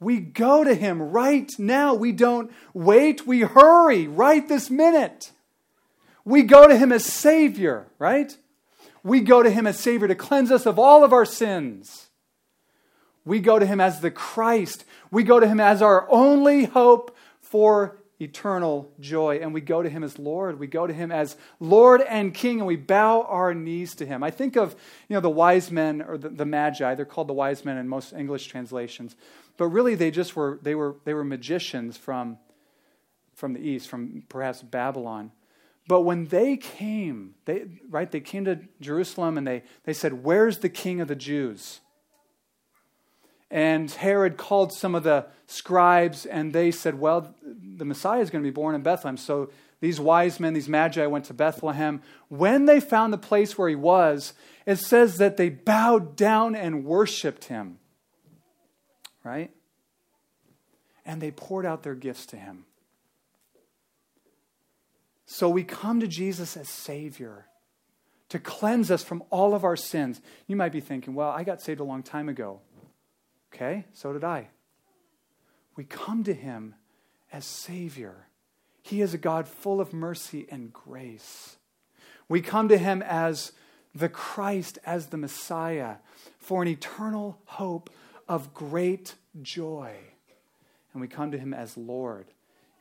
We 0.00 0.20
go 0.20 0.64
to 0.64 0.74
him 0.74 1.02
right 1.02 1.52
now. 1.58 1.92
We 1.92 2.12
don't 2.12 2.50
wait, 2.72 3.26
we 3.26 3.40
hurry 3.40 4.08
right 4.08 4.48
this 4.48 4.70
minute. 4.70 5.32
We 6.24 6.44
go 6.44 6.66
to 6.66 6.78
him 6.78 6.92
as 6.92 7.04
Savior, 7.04 7.88
right? 7.98 8.34
We 9.04 9.20
go 9.20 9.42
to 9.42 9.50
him 9.50 9.66
as 9.66 9.78
Savior 9.78 10.08
to 10.08 10.14
cleanse 10.14 10.50
us 10.50 10.64
of 10.64 10.78
all 10.78 11.04
of 11.04 11.12
our 11.12 11.26
sins. 11.26 12.08
We 13.24 13.40
go 13.40 13.58
to 13.58 13.66
him 13.66 13.80
as 13.80 14.00
the 14.00 14.10
Christ. 14.10 14.84
We 15.10 15.22
go 15.22 15.38
to 15.38 15.46
him 15.46 15.60
as 15.60 15.82
our 15.82 16.10
only 16.10 16.64
hope 16.64 17.16
for 17.40 17.98
eternal 18.22 18.90
joy. 19.00 19.38
And 19.42 19.52
we 19.52 19.60
go 19.60 19.82
to 19.82 19.88
him 19.88 20.04
as 20.04 20.18
Lord. 20.18 20.58
We 20.58 20.66
go 20.66 20.86
to 20.86 20.92
him 20.92 21.10
as 21.10 21.36
Lord 21.60 22.00
and 22.02 22.32
King, 22.32 22.58
and 22.58 22.66
we 22.66 22.76
bow 22.76 23.22
our 23.22 23.52
knees 23.52 23.94
to 23.96 24.06
him. 24.06 24.22
I 24.22 24.30
think 24.30 24.56
of 24.56 24.74
you 25.08 25.14
know, 25.14 25.20
the 25.20 25.30
wise 25.30 25.70
men 25.70 26.02
or 26.02 26.16
the, 26.16 26.28
the 26.28 26.46
Magi. 26.46 26.94
They're 26.94 27.04
called 27.04 27.28
the 27.28 27.34
wise 27.34 27.64
men 27.64 27.76
in 27.76 27.88
most 27.88 28.12
English 28.12 28.46
translations. 28.46 29.16
But 29.56 29.66
really, 29.66 29.94
they 29.94 30.10
just 30.10 30.34
were, 30.34 30.58
they 30.62 30.74
were, 30.74 30.96
they 31.04 31.14
were 31.14 31.24
magicians 31.24 31.96
from, 31.96 32.38
from 33.34 33.52
the 33.52 33.60
east, 33.60 33.88
from 33.88 34.22
perhaps 34.28 34.62
Babylon. 34.62 35.32
But 35.88 36.02
when 36.02 36.26
they 36.26 36.56
came, 36.56 37.34
they, 37.44 37.66
right, 37.90 38.10
they 38.10 38.20
came 38.20 38.44
to 38.44 38.60
Jerusalem 38.80 39.36
and 39.36 39.46
they, 39.46 39.64
they 39.84 39.92
said, 39.92 40.24
Where's 40.24 40.58
the 40.58 40.68
king 40.68 41.00
of 41.00 41.08
the 41.08 41.16
Jews? 41.16 41.80
And 43.52 43.88
Herod 43.88 44.36
called 44.36 44.72
some 44.72 44.96
of 44.96 45.04
the 45.04 45.26
scribes 45.46 46.26
and 46.26 46.52
they 46.52 46.72
said, 46.72 46.98
Well, 46.98 47.36
the 47.44 47.84
Messiah 47.84 48.20
is 48.20 48.30
going 48.30 48.42
to 48.42 48.50
be 48.50 48.52
born 48.54 48.74
in 48.74 48.82
Bethlehem. 48.82 49.16
So 49.16 49.50
these 49.80 50.00
wise 50.00 50.40
men, 50.40 50.54
these 50.54 50.68
magi, 50.68 51.06
went 51.06 51.26
to 51.26 51.34
Bethlehem. 51.34 52.02
When 52.28 52.64
they 52.64 52.80
found 52.80 53.12
the 53.12 53.18
place 53.18 53.56
where 53.56 53.68
he 53.68 53.76
was, 53.76 54.32
it 54.66 54.76
says 54.76 55.18
that 55.18 55.36
they 55.36 55.50
bowed 55.50 56.16
down 56.16 56.56
and 56.56 56.84
worshiped 56.84 57.44
him 57.44 57.78
right? 59.24 59.50
And 61.04 61.20
they 61.20 61.30
poured 61.30 61.66
out 61.66 61.82
their 61.82 61.94
gifts 61.94 62.26
to 62.26 62.36
him. 62.36 62.64
So 65.26 65.48
we 65.48 65.64
come 65.64 66.00
to 66.00 66.06
Jesus 66.06 66.56
as 66.56 66.68
Savior 66.68 67.46
to 68.28 68.38
cleanse 68.38 68.90
us 68.90 69.02
from 69.02 69.22
all 69.30 69.54
of 69.54 69.64
our 69.64 69.76
sins. 69.76 70.20
You 70.46 70.56
might 70.56 70.72
be 70.72 70.80
thinking, 70.80 71.14
well, 71.14 71.30
I 71.30 71.44
got 71.44 71.60
saved 71.62 71.80
a 71.80 71.84
long 71.84 72.02
time 72.02 72.28
ago. 72.28 72.60
Okay, 73.54 73.84
so 73.92 74.12
did 74.12 74.24
I. 74.24 74.48
We 75.76 75.84
come 75.84 76.24
to 76.24 76.34
Him 76.34 76.74
as 77.32 77.44
Savior. 77.44 78.28
He 78.82 79.00
is 79.00 79.14
a 79.14 79.18
God 79.18 79.46
full 79.46 79.80
of 79.80 79.92
mercy 79.92 80.46
and 80.50 80.72
grace. 80.72 81.56
We 82.28 82.40
come 82.40 82.68
to 82.68 82.78
Him 82.78 83.02
as 83.02 83.52
the 83.94 84.08
Christ, 84.08 84.78
as 84.86 85.06
the 85.06 85.16
Messiah, 85.16 85.96
for 86.38 86.62
an 86.62 86.68
eternal 86.68 87.38
hope 87.44 87.90
of 88.28 88.54
great 88.54 89.14
joy. 89.42 89.94
And 90.92 91.00
we 91.00 91.08
come 91.08 91.30
to 91.30 91.38
him 91.38 91.54
as 91.54 91.76
Lord 91.76 92.26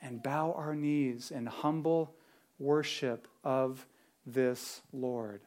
and 0.01 0.23
bow 0.23 0.53
our 0.53 0.75
knees 0.75 1.31
in 1.31 1.45
humble 1.45 2.15
worship 2.60 3.27
of 3.43 3.86
this 4.25 4.81
Lord. 4.91 5.41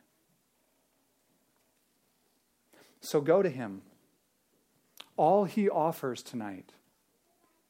So 3.01 3.21
go 3.21 3.43
to 3.43 3.51
him. 3.51 3.83
All 5.17 5.45
he 5.45 5.69
offers 5.69 6.23
tonight 6.23 6.73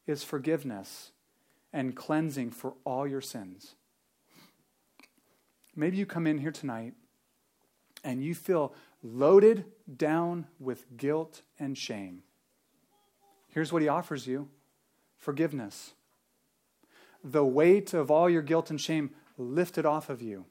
is 0.07 0.23
forgiveness 0.23 1.11
and 1.71 1.95
cleansing 1.95 2.51
for 2.51 2.73
all 2.85 3.07
your 3.07 3.21
sins. 3.21 3.75
Maybe 5.75 5.97
you 5.97 6.05
come 6.05 6.25
in 6.25 6.37
here 6.37 6.51
tonight 6.51 6.93
and 8.03 8.23
you 8.23 8.33
feel 8.33 8.73
loaded 9.03 9.65
down 9.97 10.47
with 10.59 10.97
guilt 10.97 11.41
and 11.59 11.77
shame. 11.77 12.23
Here's 13.49 13.73
what 13.73 13.81
he 13.81 13.87
offers 13.87 14.27
you 14.27 14.49
forgiveness. 15.17 15.93
The 17.23 17.45
weight 17.45 17.93
of 17.93 18.11
all 18.11 18.29
your 18.29 18.41
guilt 18.41 18.69
and 18.69 18.79
shame 18.79 19.11
lifted 19.37 19.85
off 19.85 20.09
of 20.09 20.21
you. 20.21 20.45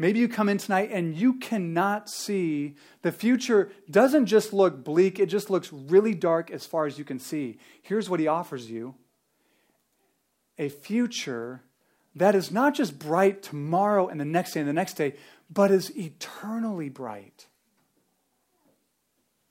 Maybe 0.00 0.18
you 0.18 0.28
come 0.28 0.48
in 0.48 0.56
tonight 0.56 0.88
and 0.90 1.14
you 1.14 1.34
cannot 1.34 2.08
see 2.08 2.74
the 3.02 3.12
future 3.12 3.70
doesn't 3.90 4.24
just 4.24 4.54
look 4.54 4.82
bleak, 4.82 5.18
it 5.18 5.26
just 5.26 5.50
looks 5.50 5.70
really 5.70 6.14
dark 6.14 6.50
as 6.50 6.64
far 6.64 6.86
as 6.86 6.98
you 6.98 7.04
can 7.04 7.18
see. 7.18 7.58
Here's 7.82 8.08
what 8.08 8.18
he 8.18 8.26
offers 8.26 8.70
you 8.70 8.94
a 10.56 10.70
future 10.70 11.60
that 12.16 12.34
is 12.34 12.50
not 12.50 12.74
just 12.74 12.98
bright 12.98 13.42
tomorrow 13.42 14.08
and 14.08 14.18
the 14.18 14.24
next 14.24 14.54
day 14.54 14.60
and 14.60 14.68
the 14.70 14.72
next 14.72 14.94
day, 14.94 15.16
but 15.50 15.70
is 15.70 15.94
eternally 15.94 16.88
bright. 16.88 17.46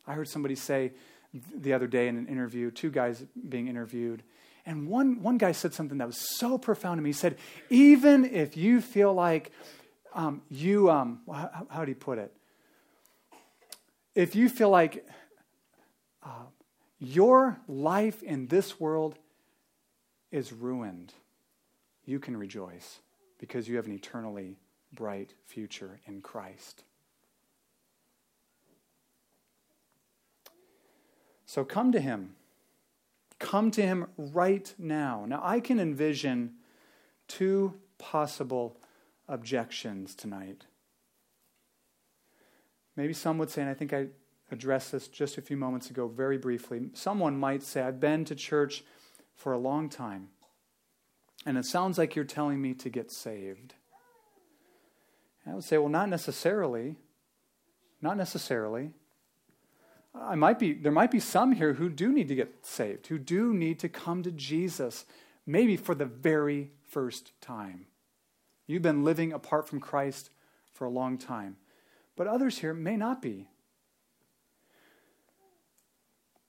I 0.08 0.14
heard 0.14 0.30
somebody 0.30 0.56
say 0.56 0.94
the 1.32 1.74
other 1.74 1.86
day 1.86 2.08
in 2.08 2.18
an 2.18 2.26
interview, 2.26 2.72
two 2.72 2.90
guys 2.90 3.24
being 3.48 3.68
interviewed, 3.68 4.24
and 4.66 4.88
one, 4.88 5.22
one 5.22 5.38
guy 5.38 5.52
said 5.52 5.76
something 5.76 6.00
that 6.00 6.08
was 6.08 6.18
so 6.38 6.58
profound 6.58 6.98
to 6.98 7.04
me. 7.04 7.10
He 7.10 7.14
said, 7.14 7.38
Even 7.70 8.26
if 8.26 8.58
you 8.58 8.82
feel 8.82 9.14
like 9.14 9.52
um, 10.14 10.42
you, 10.50 10.90
um, 10.90 11.22
how, 11.28 11.68
how, 11.70 11.86
do 11.86 11.92
you 11.92 11.96
put 11.96 12.18
it? 12.18 12.34
If 14.16 14.36
you 14.36 14.50
feel 14.50 14.70
like 14.70 15.06
uh, 16.24 16.48
your 17.00 17.60
life 17.68 18.24
in 18.24 18.48
this 18.48 18.80
world 18.80 19.16
is 20.32 20.52
ruined, 20.52 21.14
you 22.06 22.20
can 22.20 22.36
rejoice 22.36 23.00
because 23.38 23.68
you 23.68 23.76
have 23.78 23.86
an 23.86 23.94
eternally 23.94 24.58
bright 24.94 25.34
future 25.46 26.00
in 26.06 26.22
Christ. 26.22 26.84
So 31.46 31.64
come 31.64 31.92
to 31.94 32.00
Him. 32.00 32.36
Come 33.40 33.72
to 33.72 33.82
Him 33.82 34.08
right 34.18 34.72
now. 34.78 35.26
Now, 35.28 35.42
I 35.44 35.60
can 35.60 35.80
envision 35.80 36.56
two 37.28 37.74
possible 37.98 38.79
objections 39.30 40.16
tonight. 40.16 40.66
Maybe 42.96 43.14
some 43.14 43.38
would 43.38 43.50
say, 43.50 43.62
and 43.62 43.70
I 43.70 43.74
think 43.74 43.94
I 43.94 44.08
addressed 44.52 44.92
this 44.92 45.08
just 45.08 45.38
a 45.38 45.42
few 45.42 45.56
moments 45.56 45.90
ago 45.90 46.08
very 46.08 46.38
briefly. 46.38 46.90
Someone 46.94 47.40
might 47.40 47.64
say, 47.64 47.82
I've 47.82 48.00
been 48.00 48.26
to 48.26 48.36
church 48.36 48.84
for 49.36 49.54
a 49.54 49.58
long 49.58 49.88
time, 49.88 50.30
and 51.46 51.58
it 51.58 51.66
sounds 51.66 51.98
like 51.98 52.16
you're 52.16 52.26
telling 52.26 52.62
me 52.62 52.74
to 52.74 52.90
get 52.90 53.12
saved. 53.12 53.76
And 55.46 55.54
I 55.54 55.56
would 55.56 55.64
say, 55.64 55.78
well, 55.78 55.88
not 55.88 56.10
necessarily. 56.10 56.98
Not 58.02 58.18
necessarily. 58.18 58.92
I 60.16 60.36
might 60.36 60.58
be, 60.58 60.74
there 60.74 60.92
might 60.92 61.12
be 61.12 61.20
some 61.20 61.52
here 61.52 61.74
who 61.74 61.90
do 61.90 62.12
need 62.12 62.28
to 62.30 62.36
get 62.36 62.66
saved, 62.66 63.08
who 63.08 63.20
do 63.20 63.54
need 63.54 63.80
to 63.80 63.90
come 63.90 64.24
to 64.24 64.32
Jesus, 64.32 65.06
maybe 65.46 65.78
for 65.78 65.96
the 65.96 66.06
very 66.06 66.72
first 66.88 67.34
time. 67.42 67.86
You've 68.70 68.84
been 68.84 69.04
living 69.04 69.34
apart 69.34 69.68
from 69.68 69.80
Christ 69.80 70.30
for 70.74 70.86
a 70.86 70.92
long 70.92 71.18
time. 71.18 71.58
But 72.16 72.28
others 72.28 72.60
here 72.60 72.72
may 72.72 72.98
not 72.98 73.20
be. 73.20 73.48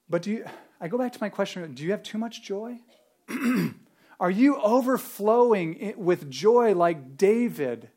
But 0.06 0.20
do 0.20 0.32
you, 0.32 0.44
I 0.78 0.88
go 0.88 0.98
back 0.98 1.14
to 1.14 1.18
my 1.22 1.30
question 1.30 1.72
do 1.72 1.82
you 1.82 1.92
have 1.92 2.02
too 2.02 2.18
much 2.18 2.42
joy? 2.42 2.80
Are 4.20 4.30
you 4.30 4.60
overflowing 4.60 5.94
with 5.96 6.28
joy 6.30 6.74
like 6.74 7.16
David 7.16 7.88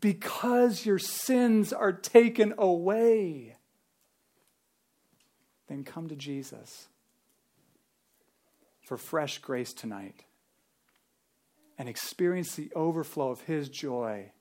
because 0.00 0.84
your 0.84 0.98
sins 0.98 1.72
are 1.72 1.92
taken 1.92 2.52
away? 2.58 3.56
Then 5.66 5.82
come 5.82 6.08
to 6.08 6.16
Jesus 6.16 6.88
for 8.82 8.98
fresh 8.98 9.38
grace 9.38 9.72
tonight 9.72 10.26
and 11.78 11.88
experience 11.88 12.54
the 12.54 12.70
overflow 12.74 13.30
of 13.30 13.42
His 13.42 13.68
joy 13.68 14.32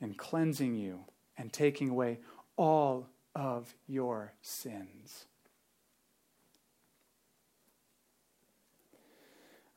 in 0.00 0.14
cleansing 0.14 0.74
you 0.74 1.00
and 1.36 1.52
taking 1.52 1.90
away 1.90 2.18
all 2.56 3.08
of 3.34 3.74
your 3.86 4.32
sins. 4.42 5.26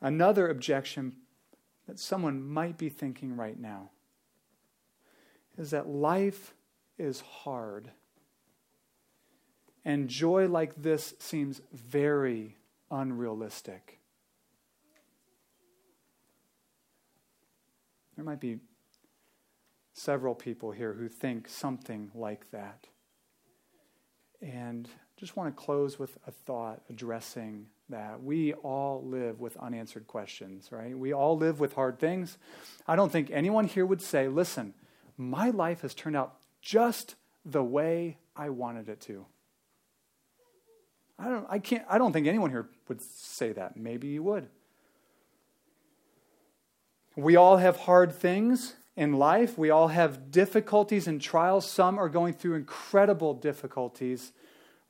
Another 0.01 0.49
objection 0.49 1.13
that 1.87 1.99
someone 1.99 2.45
might 2.45 2.77
be 2.77 2.89
thinking 2.89 3.35
right 3.37 3.59
now 3.59 3.89
is 5.57 5.71
that 5.71 5.87
life 5.87 6.53
is 6.97 7.21
hard. 7.21 7.91
And 9.85 10.09
joy 10.09 10.47
like 10.47 10.81
this 10.81 11.13
seems 11.19 11.61
very 11.71 12.57
unrealistic. 12.89 13.99
There 18.15 18.25
might 18.25 18.39
be 18.39 18.59
several 19.93 20.35
people 20.35 20.71
here 20.71 20.93
who 20.93 21.07
think 21.07 21.47
something 21.47 22.11
like 22.13 22.49
that. 22.51 22.87
And 24.41 24.89
just 25.17 25.37
want 25.37 25.55
to 25.55 25.63
close 25.63 25.97
with 25.97 26.17
a 26.27 26.31
thought 26.31 26.81
addressing 26.89 27.67
that. 27.89 28.21
We 28.21 28.53
all 28.53 29.03
live 29.05 29.39
with 29.39 29.55
unanswered 29.57 30.07
questions, 30.07 30.69
right? 30.71 30.97
We 30.97 31.13
all 31.13 31.37
live 31.37 31.59
with 31.59 31.73
hard 31.73 31.99
things. 31.99 32.37
I 32.87 32.95
don't 32.95 33.11
think 33.11 33.29
anyone 33.31 33.65
here 33.65 33.85
would 33.85 34.01
say, 34.01 34.27
listen, 34.27 34.73
my 35.17 35.49
life 35.51 35.81
has 35.81 35.93
turned 35.93 36.17
out 36.17 36.35
just 36.61 37.15
the 37.45 37.63
way 37.63 38.17
I 38.35 38.49
wanted 38.49 38.89
it 38.89 38.99
to. 39.01 39.25
I 41.19 41.29
don't, 41.29 41.45
I 41.49 41.59
can't, 41.59 41.85
I 41.87 41.97
don't 41.97 42.11
think 42.11 42.27
anyone 42.27 42.49
here 42.49 42.67
would 42.87 43.01
say 43.01 43.53
that. 43.53 43.77
Maybe 43.77 44.07
you 44.07 44.23
would. 44.23 44.49
We 47.15 47.35
all 47.35 47.57
have 47.57 47.77
hard 47.77 48.11
things 48.13 48.75
in 48.95 49.13
life. 49.13 49.57
We 49.57 49.69
all 49.69 49.89
have 49.89 50.31
difficulties 50.31 51.07
and 51.07 51.21
trials. 51.21 51.69
Some 51.69 51.99
are 51.99 52.09
going 52.09 52.33
through 52.33 52.55
incredible 52.55 53.33
difficulties 53.33 54.31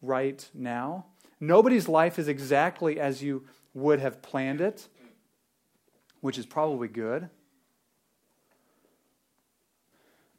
right 0.02 0.48
now. 0.54 1.06
Nobody's 1.40 1.90
life 1.90 2.18
is 2.18 2.28
exactly 2.28 3.00
as 3.00 3.22
you 3.22 3.46
would 3.74 4.00
have 4.00 4.22
planned 4.22 4.62
it, 4.62 4.88
which 6.22 6.38
is 6.38 6.46
probably 6.46 6.88
good. 6.88 7.30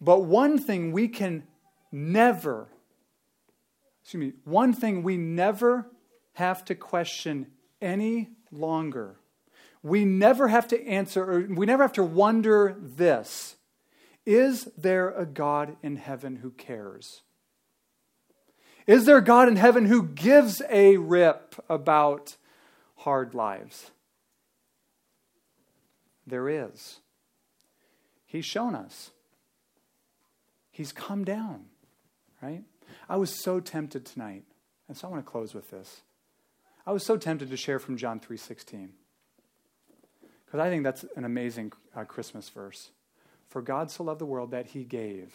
But 0.01 0.21
one 0.21 0.59
thing 0.59 0.93
we 0.93 1.09
can 1.09 1.45
never, 1.93 2.69
excuse 4.03 4.21
me, 4.21 4.33
one 4.45 4.73
thing 4.73 5.03
we 5.03 5.17
never 5.17 5.91
have 6.35 6.65
to 6.67 6.75
question 6.75 7.47
any 7.81 8.31
longer 8.51 9.17
we 9.85 10.07
never 10.07 10.49
have 10.49 10.67
to 10.69 10.87
answer, 10.87 11.23
or 11.23 11.41
we 11.43 11.67
never 11.67 11.85
have 11.85 11.93
to 11.93 12.03
wonder 12.03 12.75
this 12.81 13.57
Is 14.27 14.65
there 14.77 15.11
a 15.11 15.27
God 15.27 15.77
in 15.83 15.97
heaven 15.97 16.37
who 16.37 16.51
cares? 16.51 17.21
Is 18.87 19.05
there 19.05 19.19
a 19.19 19.25
God 19.25 19.49
in 19.49 19.57
heaven 19.57 19.85
who 19.87 20.03
gives 20.03 20.61
a 20.71 20.97
rip 20.97 21.55
about 21.69 22.37
hard 22.97 23.35
lives? 23.35 23.91
There 26.27 26.49
is. 26.49 27.01
He's 28.27 28.47
shown 28.47 28.75
us. 28.75 29.11
He's 30.71 30.93
come 30.93 31.25
down, 31.25 31.67
right? 32.43 32.65
I 33.09 33.17
was 33.17 33.43
so 33.43 33.61
tempted 33.61 34.07
tonight, 34.07 34.45
and 34.89 34.97
so 34.97 35.09
I 35.09 35.11
want 35.11 35.25
to 35.25 35.31
close 35.31 35.55
with 35.55 35.71
this. 35.71 36.01
I 36.87 36.93
was 36.93 37.05
so 37.05 37.17
tempted 37.19 37.51
to 37.51 37.57
share 37.57 37.79
from 37.79 37.99
John 37.99 38.19
3:16. 38.19 38.93
Because 40.55 40.69
I 40.69 40.71
think 40.71 40.85
that's 40.85 41.05
an 41.17 41.25
amazing 41.25 41.73
uh, 41.97 42.05
Christmas 42.05 42.49
verse. 42.49 42.93
For 43.49 43.61
God 43.61 43.91
so 43.91 44.05
loved 44.05 44.21
the 44.21 44.25
world 44.25 44.53
that 44.53 44.69
he 44.69 44.85
gave 44.85 45.35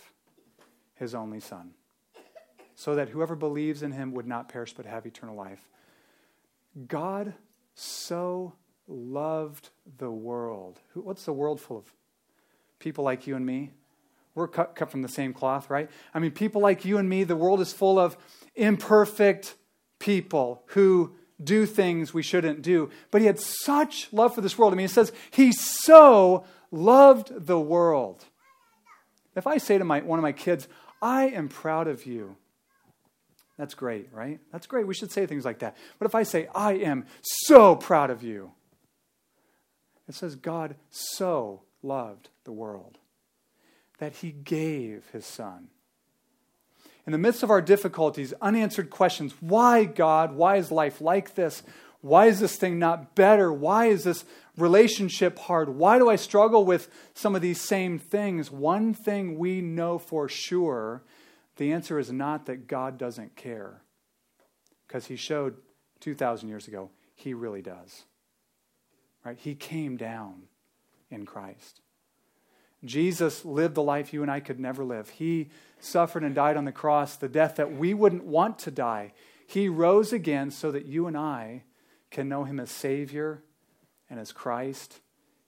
his 0.95 1.13
only 1.13 1.41
Son, 1.41 1.71
so 2.73 2.95
that 2.95 3.10
whoever 3.10 3.36
believes 3.36 3.84
in 3.84 3.91
him 3.91 4.13
would 4.13 4.25
not 4.25 4.47
perish 4.47 4.73
but 4.73 4.86
have 4.86 5.05
eternal 5.05 5.36
life. 5.36 5.60
God 6.88 7.34
so 7.75 8.53
loved 8.88 9.71
the 9.97 10.10
world. 10.10 10.79
What's 10.93 11.25
the 11.25 11.34
world 11.34 11.60
full 11.60 11.79
of? 11.79 11.93
People 12.79 13.03
like 13.03 13.27
you 13.27 13.36
and 13.36 13.45
me. 13.45 13.71
We're 14.36 14.47
cut, 14.47 14.73
cut 14.73 14.89
from 14.89 15.01
the 15.01 15.10
same 15.10 15.34
cloth, 15.34 15.69
right? 15.69 15.89
I 16.13 16.19
mean, 16.19 16.32
people 16.32 16.62
like 16.62 16.86
you 16.86 16.97
and 16.97 17.10
me, 17.10 17.25
the 17.25 17.36
world 17.36 17.60
is 17.60 17.73
full 17.73 17.99
of 17.99 18.15
imperfect 18.55 19.55
people 19.99 20.63
who 20.67 21.17
do 21.43 21.65
things 21.65 22.13
we 22.13 22.23
shouldn't 22.23 22.62
do. 22.62 22.89
But 23.12 23.21
he 23.21 23.28
had 23.28 23.39
such 23.39 24.12
love 24.12 24.36
for 24.36 24.41
this 24.41 24.58
world. 24.58 24.73
I 24.73 24.75
mean, 24.75 24.86
it 24.86 24.91
says 24.91 25.12
he 25.32 25.52
so 25.52 26.45
loved 26.71 27.47
the 27.47 27.60
world. 27.60 28.25
If 29.36 29.47
I 29.47 29.58
say 29.58 29.78
to 29.78 29.86
my, 29.86 30.02
one 30.02 30.19
of 30.19 30.23
my 30.23 30.32
kids, 30.32 30.67
I 31.02 31.28
am 31.28 31.47
proud 31.47 31.88
of 31.88 32.06
you, 32.06 32.36
that's 33.58 33.73
great, 33.73 34.08
right? 34.13 34.39
That's 34.54 34.67
great. 34.67 34.88
We 34.88 34.93
should 34.93 35.12
say 35.12 35.25
things 35.25 35.43
like 35.43 35.60
that. 35.60 35.75
But 35.97 36.06
if 36.06 36.15
I 36.15 36.23
say, 36.23 36.47
I 36.56 36.73
am 36.73 37.06
so 37.21 37.75
proud 37.75 38.10
of 38.10 38.23
you, 38.23 38.52
it 40.08 40.15
says 40.15 40.36
God 40.36 40.75
so 40.89 41.63
loved 41.84 42.30
the 42.45 42.54
world 42.54 42.97
that 43.99 44.13
he 44.13 44.32
gave 44.32 45.06
his 45.12 45.25
son. 45.25 45.67
In 47.06 47.12
the 47.12 47.18
midst 47.18 47.44
of 47.44 47.50
our 47.50 47.62
difficulties, 47.62 48.34
unanswered 48.42 48.90
questions 48.90 49.34
why, 49.40 49.86
God? 49.86 50.34
Why 50.34 50.58
is 50.58 50.72
life 50.72 51.02
like 51.02 51.36
this? 51.36 51.64
Why 52.02 52.28
is 52.28 52.40
this 52.40 52.56
thing 52.56 52.80
not 52.80 53.16
better? 53.16 53.52
Why 53.52 53.88
is 53.88 54.04
this 54.04 54.26
relationship 54.58 55.38
hard? 55.40 55.70
Why 55.70 55.98
do 55.98 56.10
I 56.10 56.16
struggle 56.16 56.64
with 56.66 56.90
some 57.14 57.36
of 57.36 57.42
these 57.42 57.62
same 57.62 58.00
things? 58.00 58.52
One 58.52 58.94
thing 58.94 59.38
we 59.38 59.62
know 59.62 59.98
for 59.98 60.30
sure 60.30 61.04
the 61.58 61.74
answer 61.74 62.00
is 62.00 62.12
not 62.12 62.46
that 62.46 62.68
God 62.68 62.98
doesn't 62.98 63.36
care, 63.36 63.82
because 64.88 65.08
He 65.08 65.18
showed 65.18 65.58
2,000 66.00 66.48
years 66.48 66.68
ago 66.68 66.90
He 67.16 67.34
really 67.34 67.62
does. 67.62 68.06
Right? 69.26 69.38
He 69.38 69.56
came 69.56 69.98
down 69.98 70.44
in 71.12 71.26
Christ. 71.26 71.82
Jesus 72.86 73.44
lived 73.44 73.76
the 73.76 73.84
life 73.84 74.13
you 74.13 74.22
and 74.22 74.32
I 74.32 74.39
could 74.39 74.60
never 74.60 74.84
live. 74.84 75.10
He 75.10 75.50
suffered 75.80 76.24
and 76.24 76.34
died 76.34 76.58
on 76.58 76.65
the 76.65 76.72
cross, 76.72 77.15
the 77.15 77.30
death 77.30 77.56
that 77.58 77.74
we 77.74 77.94
wouldn't 77.94 78.24
want 78.24 78.60
to 78.60 78.72
die. 78.72 79.13
He 79.46 79.68
rose 79.68 80.13
again 80.13 80.52
so 80.52 80.72
that 80.72 80.86
you 80.86 81.08
and 81.08 81.18
I 81.18 81.63
can 82.12 82.30
know 82.30 82.44
him 82.44 82.60
as 82.60 82.72
Savior 82.72 83.44
and 84.10 84.20
as 84.20 84.32
Christ 84.32 85.00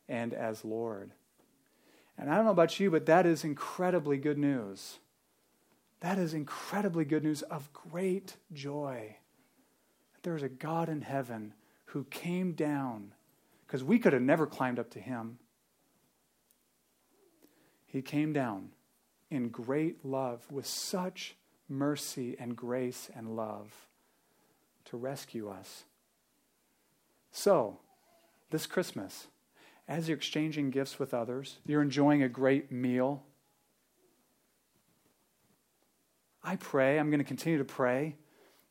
and 0.10 0.34
as 0.34 0.66
Lord. 0.66 1.12
And 2.18 2.30
I 2.30 2.36
don't 2.36 2.46
know 2.46 2.52
about 2.52 2.80
you, 2.80 2.92
but 2.92 3.06
that 3.06 3.26
is 3.26 3.44
incredibly 3.44 4.18
good 4.18 4.38
news. 4.38 5.00
That 6.02 6.18
is 6.18 6.34
incredibly 6.34 7.06
good 7.06 7.24
news 7.24 7.42
of 7.44 7.72
great 7.74 8.36
joy. 8.54 9.16
That 10.14 10.24
There 10.24 10.36
is 10.36 10.44
a 10.44 10.50
God 10.50 10.90
in 10.90 11.02
heaven 11.02 11.54
who 11.86 12.04
came 12.06 12.54
down 12.54 13.14
because 13.66 13.84
we 13.84 14.00
could 14.00 14.14
have 14.14 14.22
never 14.22 14.46
climbed 14.46 14.80
up 14.80 14.90
to 14.92 15.00
him. 15.00 15.40
He 17.92 18.02
came 18.02 18.32
down 18.32 18.70
in 19.30 19.50
great 19.50 20.06
love 20.06 20.50
with 20.50 20.66
such 20.66 21.36
mercy 21.68 22.38
and 22.40 22.56
grace 22.56 23.10
and 23.14 23.36
love 23.36 23.88
to 24.86 24.96
rescue 24.96 25.50
us. 25.50 25.84
So, 27.34 27.80
this 28.50 28.66
Christmas, 28.66 29.28
as 29.90 30.08
you're 30.08 30.18
exchanging 30.18 30.70
gifts 30.70 31.00
with 31.00 31.14
others, 31.14 31.58
you're 31.66 31.82
enjoying 31.82 32.24
a 32.24 32.30
great 32.30 32.72
meal. 32.72 33.24
I 36.42 36.56
pray, 36.56 36.98
I'm 36.98 37.10
going 37.10 37.20
to 37.20 37.26
continue 37.26 37.58
to 37.58 37.66
pray 37.66 38.16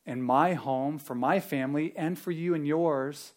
in 0.07 0.23
my 0.23 0.55
home, 0.55 0.99
for 0.99 1.15
my 1.15 1.41
family, 1.41 1.93
and 1.95 2.19
for 2.19 2.31
you 2.31 2.55
and 2.55 2.67
yours, 2.67 3.33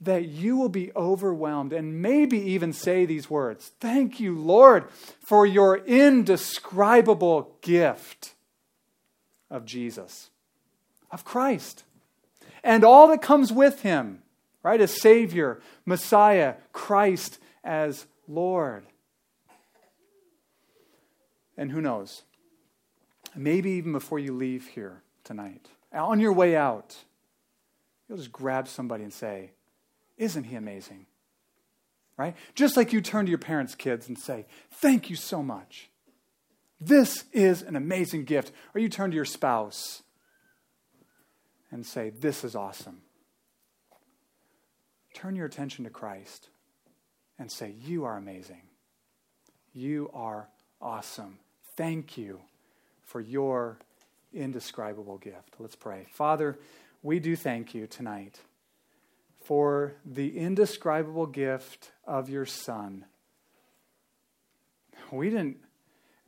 that 0.00 0.26
you 0.26 0.56
will 0.56 0.68
be 0.68 0.92
overwhelmed 0.94 1.72
and 1.72 2.02
maybe 2.02 2.38
even 2.38 2.72
say 2.72 3.06
these 3.06 3.30
words 3.30 3.72
Thank 3.80 4.20
you, 4.20 4.38
Lord, 4.38 4.88
for 5.20 5.46
your 5.46 5.78
indescribable 5.78 7.56
gift 7.62 8.34
of 9.50 9.64
Jesus, 9.64 10.30
of 11.10 11.24
Christ, 11.24 11.84
and 12.62 12.84
all 12.84 13.08
that 13.08 13.22
comes 13.22 13.52
with 13.52 13.82
him 13.82 14.22
right? 14.66 14.80
As 14.80 15.00
Savior, 15.00 15.60
Messiah, 15.84 16.54
Christ 16.72 17.38
as 17.62 18.04
Lord. 18.26 18.84
And 21.56 21.70
who 21.70 21.80
knows? 21.80 22.24
Maybe 23.36 23.70
even 23.70 23.92
before 23.92 24.18
you 24.18 24.32
leave 24.32 24.66
here 24.66 25.02
tonight, 25.22 25.68
on 25.92 26.18
your 26.18 26.32
way 26.32 26.56
out, 26.56 26.96
you'll 28.08 28.18
just 28.18 28.32
grab 28.32 28.66
somebody 28.66 29.04
and 29.04 29.12
say, 29.12 29.52
Isn't 30.16 30.44
he 30.44 30.56
amazing? 30.56 31.06
Right? 32.16 32.34
Just 32.54 32.76
like 32.76 32.92
you 32.92 33.00
turn 33.00 33.26
to 33.26 33.30
your 33.30 33.38
parents' 33.38 33.74
kids 33.74 34.08
and 34.08 34.18
say, 34.18 34.46
Thank 34.70 35.10
you 35.10 35.16
so 35.16 35.42
much. 35.42 35.90
This 36.80 37.24
is 37.32 37.62
an 37.62 37.76
amazing 37.76 38.24
gift. 38.24 38.52
Or 38.74 38.80
you 38.80 38.88
turn 38.88 39.10
to 39.10 39.16
your 39.16 39.24
spouse 39.24 40.02
and 41.70 41.84
say, 41.84 42.10
This 42.10 42.44
is 42.44 42.56
awesome 42.56 43.02
turn 45.16 45.34
your 45.34 45.46
attention 45.46 45.84
to 45.84 45.90
Christ 45.90 46.50
and 47.38 47.50
say, 47.50 47.74
You 47.84 48.04
are 48.04 48.16
amazing. 48.16 48.62
You 49.72 50.10
are 50.12 50.48
awesome. 50.80 51.38
Thank 51.76 52.18
you 52.18 52.40
for 53.02 53.20
your 53.20 53.78
indescribable 54.34 55.16
gift. 55.18 55.54
Let's 55.58 55.74
pray. 55.74 56.06
Father, 56.12 56.58
we 57.02 57.18
do 57.18 57.34
thank 57.34 57.74
you 57.74 57.86
tonight 57.86 58.40
for 59.46 59.94
the 60.04 60.36
indescribable 60.36 61.26
gift 61.26 61.92
of 62.04 62.28
your 62.28 62.44
Son. 62.44 63.04
We 65.12 65.30
didn't 65.30 65.58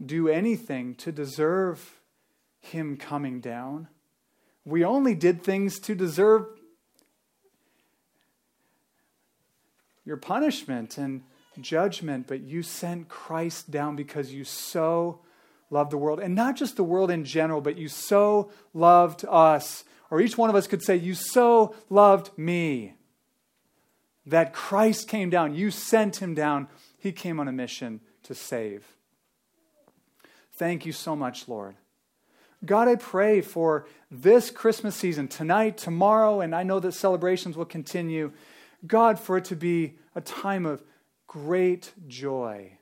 do 0.05 0.29
anything 0.29 0.95
to 0.97 1.11
deserve 1.11 2.01
him 2.61 2.97
coming 2.97 3.41
down. 3.41 3.89
We 4.65 4.85
only 4.85 5.17
did 5.17 5.43
things 5.43 5.81
to 5.81 5.97
deserve 5.97 6.47
your 10.05 10.17
punishment 10.17 10.97
and 10.97 11.23
judgment, 11.61 12.29
but 12.29 12.43
you 12.43 12.63
sent 12.63 13.09
Christ 13.09 13.69
down 13.69 13.97
because 13.97 14.33
you 14.33 14.45
so 14.45 15.23
loved 15.71 15.91
the 15.91 15.99
world. 15.99 16.21
And 16.21 16.37
not 16.37 16.55
just 16.55 16.77
the 16.77 16.85
world 16.85 17.11
in 17.11 17.25
general, 17.25 17.61
but 17.61 17.77
you 17.77 17.89
so 17.89 18.53
loved 18.73 19.25
us. 19.29 19.83
Or 20.09 20.21
each 20.21 20.39
one 20.39 20.51
of 20.51 20.57
us 20.57 20.69
could 20.69 20.85
say, 20.85 20.95
You 20.95 21.15
so 21.15 21.75
loved 21.91 22.31
me. 22.39 22.95
That 24.29 24.53
Christ 24.53 25.09
came 25.09 25.31
down. 25.31 25.55
You 25.55 25.71
sent 25.71 26.17
him 26.17 26.35
down. 26.35 26.69
He 26.99 27.13
came 27.13 27.41
on 27.41 27.49
a 27.49 27.53
mission 27.53 28.01
to 28.25 28.35
save. 28.35 28.87
Thank 30.53 30.85
you 30.85 30.93
so 30.93 31.17
much, 31.17 31.49
Lord. 31.49 31.77
God, 32.65 32.89
I 32.89 32.97
pray 32.97 33.41
for 33.41 33.87
this 34.11 34.51
Christmas 34.51 34.97
season, 34.97 35.29
tonight, 35.29 35.79
tomorrow, 35.79 36.41
and 36.41 36.55
I 36.55 36.63
know 36.63 36.81
that 36.81 36.93
celebrations 36.93 37.57
will 37.57 37.65
continue. 37.65 38.33
God, 38.87 39.19
for 39.19 39.37
it 39.39 39.45
to 39.47 39.57
be 39.57 39.95
a 40.15 40.21
time 40.21 40.67
of 40.67 40.83
great 41.27 41.93
joy. 42.07 42.73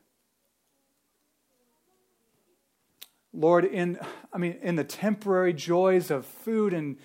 Lord, 3.33 3.67
in 3.67 3.99
I 4.33 4.39
mean 4.39 4.57
in 4.63 4.77
the 4.77 4.85
temporary 4.85 5.53
joys 5.53 6.11
of 6.11 6.25
food 6.25 6.73
and 6.73 6.97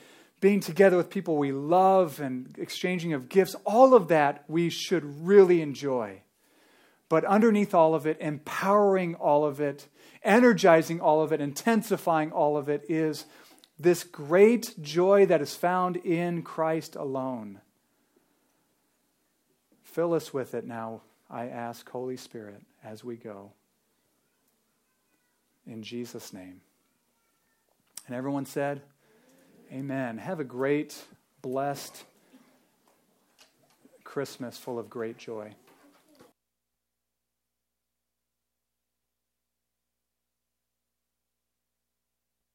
being 0.42 0.60
together 0.60 0.98
with 0.98 1.10
people 1.10 1.38
we 1.38 1.52
love 1.52 2.20
and 2.20 2.54
exchanging 2.58 3.14
of 3.14 3.30
gifts, 3.30 3.56
all 3.64 3.94
of 3.94 4.10
that 4.10 4.44
we 4.48 4.70
should 4.70 5.26
really 5.26 5.62
enjoy. 5.62 6.22
But 7.08 7.24
underneath 7.26 7.76
all 7.76 7.94
of 7.94 8.08
it, 8.08 8.18
empowering 8.20 9.16
all 9.16 9.46
of 9.46 9.62
it, 9.62 9.88
energizing 10.24 11.00
all 11.00 11.22
of 11.22 11.32
it, 11.32 11.40
intensifying 11.40 12.32
all 12.32 12.58
of 12.58 12.70
it 12.70 12.84
is 12.90 13.26
this 13.80 14.04
great 14.04 14.74
joy 14.82 15.26
that 15.28 15.42
is 15.42 15.56
found 15.56 15.98
in 15.98 16.42
Christ 16.42 16.96
alone. 16.96 17.62
Fill 19.84 20.14
us 20.14 20.34
with 20.34 20.54
it 20.56 20.66
now, 20.66 21.02
I 21.30 21.48
ask, 21.48 21.88
Holy 21.90 22.18
Spirit, 22.18 22.62
as 22.84 23.04
we 23.04 23.16
go. 23.16 23.52
In 25.68 25.84
Jesus' 25.84 26.34
name. 26.34 26.62
And 28.08 28.16
everyone 28.16 28.46
said, 28.46 28.82
Amen. 29.72 30.18
Have 30.18 30.42
a 30.42 30.44
great, 30.44 31.02
blessed 31.42 32.04
Christmas 34.04 34.58
full 34.58 34.78
of 34.78 34.90
great 34.90 35.18
joy. 35.18 35.54